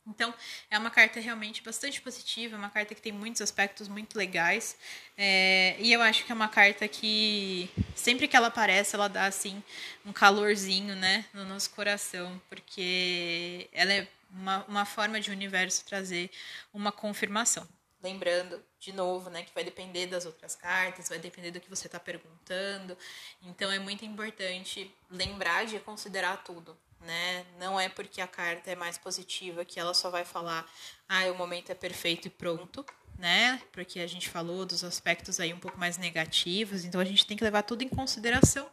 Então, 0.06 0.34
é 0.70 0.78
uma 0.78 0.90
carta 0.90 1.20
realmente 1.20 1.62
bastante 1.62 2.00
positiva, 2.00 2.56
é 2.56 2.58
uma 2.58 2.70
carta 2.70 2.94
que 2.94 3.02
tem 3.02 3.12
muitos 3.12 3.40
aspectos 3.40 3.86
muito 3.86 4.16
legais. 4.16 4.76
É, 5.16 5.76
e 5.78 5.92
eu 5.92 6.02
acho 6.02 6.24
que 6.24 6.32
é 6.32 6.34
uma 6.34 6.48
carta 6.48 6.88
que, 6.88 7.70
sempre 7.94 8.26
que 8.26 8.36
ela 8.36 8.48
aparece, 8.48 8.96
ela 8.96 9.08
dá 9.08 9.26
assim 9.26 9.62
um 10.04 10.12
calorzinho 10.12 10.96
né, 10.96 11.24
no 11.32 11.44
nosso 11.44 11.70
coração, 11.70 12.40
porque 12.48 13.68
ela 13.72 13.92
é 13.92 14.08
uma, 14.30 14.64
uma 14.66 14.84
forma 14.84 15.20
de 15.20 15.30
o 15.30 15.32
universo 15.32 15.84
trazer 15.84 16.30
uma 16.72 16.90
confirmação. 16.90 17.66
Lembrando, 18.02 18.62
de 18.78 18.92
novo, 18.92 19.28
né, 19.28 19.42
que 19.42 19.54
vai 19.54 19.62
depender 19.62 20.06
das 20.06 20.24
outras 20.24 20.54
cartas, 20.54 21.08
vai 21.08 21.18
depender 21.18 21.50
do 21.50 21.60
que 21.60 21.68
você 21.68 21.86
está 21.86 22.00
perguntando. 22.00 22.96
Então, 23.42 23.70
é 23.70 23.78
muito 23.78 24.04
importante 24.04 24.94
lembrar 25.10 25.66
de 25.66 25.78
considerar 25.80 26.42
tudo 26.42 26.76
né? 27.00 27.44
Não 27.58 27.78
é 27.78 27.88
porque 27.88 28.20
a 28.20 28.26
carta 28.26 28.70
é 28.70 28.76
mais 28.76 28.98
positiva 28.98 29.64
que 29.64 29.80
ela 29.80 29.94
só 29.94 30.10
vai 30.10 30.24
falar, 30.24 30.66
ah, 31.08 31.24
o 31.30 31.34
momento 31.34 31.70
é 31.70 31.74
perfeito 31.74 32.26
e 32.26 32.30
pronto, 32.30 32.84
né? 33.18 33.60
Porque 33.72 34.00
a 34.00 34.06
gente 34.06 34.28
falou 34.28 34.64
dos 34.64 34.84
aspectos 34.84 35.40
aí 35.40 35.52
um 35.52 35.58
pouco 35.58 35.78
mais 35.78 35.96
negativos, 35.96 36.84
então 36.84 37.00
a 37.00 37.04
gente 37.04 37.26
tem 37.26 37.36
que 37.36 37.44
levar 37.44 37.62
tudo 37.62 37.82
em 37.82 37.88
consideração. 37.88 38.68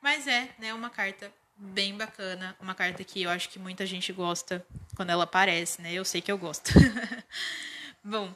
Mas 0.00 0.26
é, 0.26 0.48
né, 0.58 0.74
uma 0.74 0.90
carta 0.90 1.32
bem 1.56 1.96
bacana, 1.96 2.56
uma 2.60 2.74
carta 2.74 3.02
que 3.02 3.22
eu 3.22 3.30
acho 3.30 3.48
que 3.48 3.58
muita 3.58 3.84
gente 3.84 4.12
gosta 4.12 4.64
quando 4.94 5.10
ela 5.10 5.24
aparece, 5.24 5.80
né? 5.82 5.92
Eu 5.92 6.04
sei 6.04 6.20
que 6.20 6.30
eu 6.30 6.38
gosto. 6.38 6.70
Bom, 8.02 8.34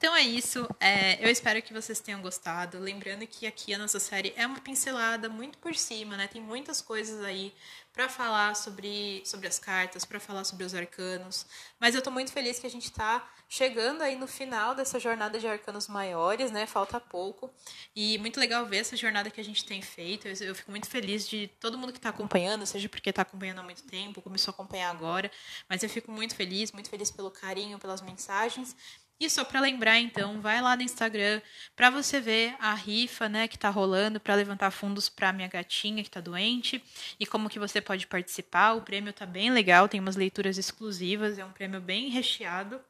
Então 0.00 0.16
é 0.16 0.22
isso. 0.22 0.66
É, 0.80 1.22
eu 1.22 1.30
espero 1.30 1.60
que 1.60 1.74
vocês 1.74 2.00
tenham 2.00 2.22
gostado. 2.22 2.78
Lembrando 2.78 3.26
que 3.26 3.46
aqui 3.46 3.74
a 3.74 3.78
nossa 3.78 4.00
série 4.00 4.32
é 4.34 4.46
uma 4.46 4.58
pincelada 4.58 5.28
muito 5.28 5.58
por 5.58 5.74
cima, 5.74 6.16
né? 6.16 6.26
Tem 6.26 6.40
muitas 6.40 6.80
coisas 6.80 7.22
aí 7.22 7.52
para 7.92 8.08
falar 8.08 8.56
sobre, 8.56 9.20
sobre 9.26 9.46
as 9.46 9.58
cartas, 9.58 10.06
para 10.06 10.18
falar 10.18 10.44
sobre 10.44 10.64
os 10.64 10.74
arcanos. 10.74 11.44
Mas 11.78 11.94
eu 11.94 11.98
estou 11.98 12.10
muito 12.10 12.32
feliz 12.32 12.58
que 12.58 12.66
a 12.66 12.70
gente 12.70 12.84
está 12.84 13.30
chegando 13.46 14.00
aí 14.00 14.16
no 14.16 14.26
final 14.26 14.74
dessa 14.74 14.98
jornada 14.98 15.38
de 15.38 15.46
arcanos 15.46 15.86
maiores, 15.86 16.50
né? 16.50 16.64
Falta 16.64 16.98
pouco. 16.98 17.52
E 17.94 18.16
muito 18.20 18.40
legal 18.40 18.64
ver 18.64 18.78
essa 18.78 18.96
jornada 18.96 19.28
que 19.28 19.38
a 19.38 19.44
gente 19.44 19.66
tem 19.66 19.82
feito. 19.82 20.26
Eu, 20.26 20.34
eu 20.46 20.54
fico 20.54 20.70
muito 20.70 20.88
feliz 20.88 21.28
de 21.28 21.46
todo 21.60 21.76
mundo 21.76 21.92
que 21.92 21.98
está 21.98 22.08
acompanhando, 22.08 22.64
seja 22.64 22.88
porque 22.88 23.10
está 23.10 23.20
acompanhando 23.20 23.58
há 23.58 23.62
muito 23.62 23.82
tempo, 23.82 24.22
começou 24.22 24.50
a 24.52 24.54
acompanhar 24.54 24.90
agora. 24.90 25.30
Mas 25.68 25.82
eu 25.82 25.90
fico 25.90 26.10
muito 26.10 26.34
feliz, 26.34 26.72
muito 26.72 26.88
feliz 26.88 27.10
pelo 27.10 27.30
carinho, 27.30 27.78
pelas 27.78 28.00
mensagens. 28.00 28.74
E 29.20 29.28
só 29.28 29.44
para 29.44 29.60
lembrar, 29.60 29.98
então, 30.00 30.40
vai 30.40 30.62
lá 30.62 30.74
no 30.74 30.82
Instagram 30.82 31.42
para 31.76 31.90
você 31.90 32.20
ver 32.20 32.56
a 32.58 32.72
rifa, 32.74 33.28
né, 33.28 33.46
que 33.46 33.58
tá 33.58 33.68
rolando 33.68 34.18
para 34.18 34.34
levantar 34.34 34.70
fundos 34.70 35.10
para 35.10 35.32
minha 35.32 35.46
gatinha 35.46 36.02
que 36.02 36.10
tá 36.10 36.20
doente 36.22 36.82
e 37.18 37.26
como 37.26 37.50
que 37.50 37.58
você 37.58 37.82
pode 37.82 38.06
participar. 38.06 38.72
O 38.72 38.82
prêmio 38.82 39.12
tá 39.12 39.26
bem 39.26 39.50
legal, 39.50 39.88
tem 39.88 40.00
umas 40.00 40.16
leituras 40.16 40.56
exclusivas, 40.56 41.38
é 41.38 41.44
um 41.44 41.52
prêmio 41.52 41.82
bem 41.82 42.08
recheado. 42.08 42.80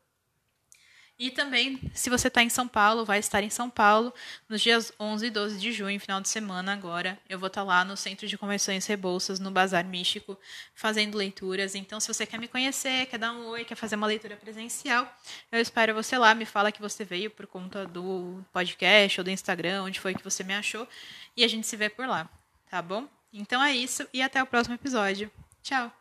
E 1.20 1.30
também, 1.30 1.78
se 1.92 2.08
você 2.08 2.28
está 2.28 2.42
em 2.42 2.48
São 2.48 2.66
Paulo, 2.66 3.04
vai 3.04 3.18
estar 3.18 3.42
em 3.42 3.50
São 3.50 3.68
Paulo 3.68 4.10
nos 4.48 4.62
dias 4.62 4.90
11 4.98 5.26
e 5.26 5.30
12 5.30 5.58
de 5.58 5.70
junho, 5.70 6.00
final 6.00 6.18
de 6.18 6.30
semana 6.30 6.72
agora. 6.72 7.18
Eu 7.28 7.38
vou 7.38 7.48
estar 7.48 7.60
tá 7.60 7.66
lá 7.66 7.84
no 7.84 7.94
Centro 7.94 8.26
de 8.26 8.38
Convenções 8.38 8.86
Rebouças, 8.86 9.38
no 9.38 9.50
Bazar 9.50 9.84
Místico, 9.84 10.38
fazendo 10.74 11.18
leituras. 11.18 11.74
Então, 11.74 12.00
se 12.00 12.08
você 12.08 12.24
quer 12.24 12.40
me 12.40 12.48
conhecer, 12.48 13.04
quer 13.04 13.18
dar 13.18 13.34
um 13.34 13.48
oi, 13.48 13.66
quer 13.66 13.74
fazer 13.74 13.96
uma 13.96 14.06
leitura 14.06 14.34
presencial, 14.34 15.14
eu 15.52 15.60
espero 15.60 15.92
você 15.92 16.16
lá. 16.16 16.34
Me 16.34 16.46
fala 16.46 16.72
que 16.72 16.80
você 16.80 17.04
veio 17.04 17.30
por 17.30 17.46
conta 17.46 17.86
do 17.86 18.42
podcast 18.50 19.20
ou 19.20 19.24
do 19.24 19.30
Instagram, 19.30 19.82
onde 19.82 20.00
foi 20.00 20.14
que 20.14 20.24
você 20.24 20.42
me 20.42 20.54
achou. 20.54 20.88
E 21.36 21.44
a 21.44 21.48
gente 21.48 21.66
se 21.66 21.76
vê 21.76 21.90
por 21.90 22.08
lá, 22.08 22.30
tá 22.70 22.80
bom? 22.80 23.06
Então 23.30 23.62
é 23.62 23.76
isso 23.76 24.08
e 24.10 24.22
até 24.22 24.42
o 24.42 24.46
próximo 24.46 24.74
episódio. 24.74 25.30
Tchau! 25.62 25.92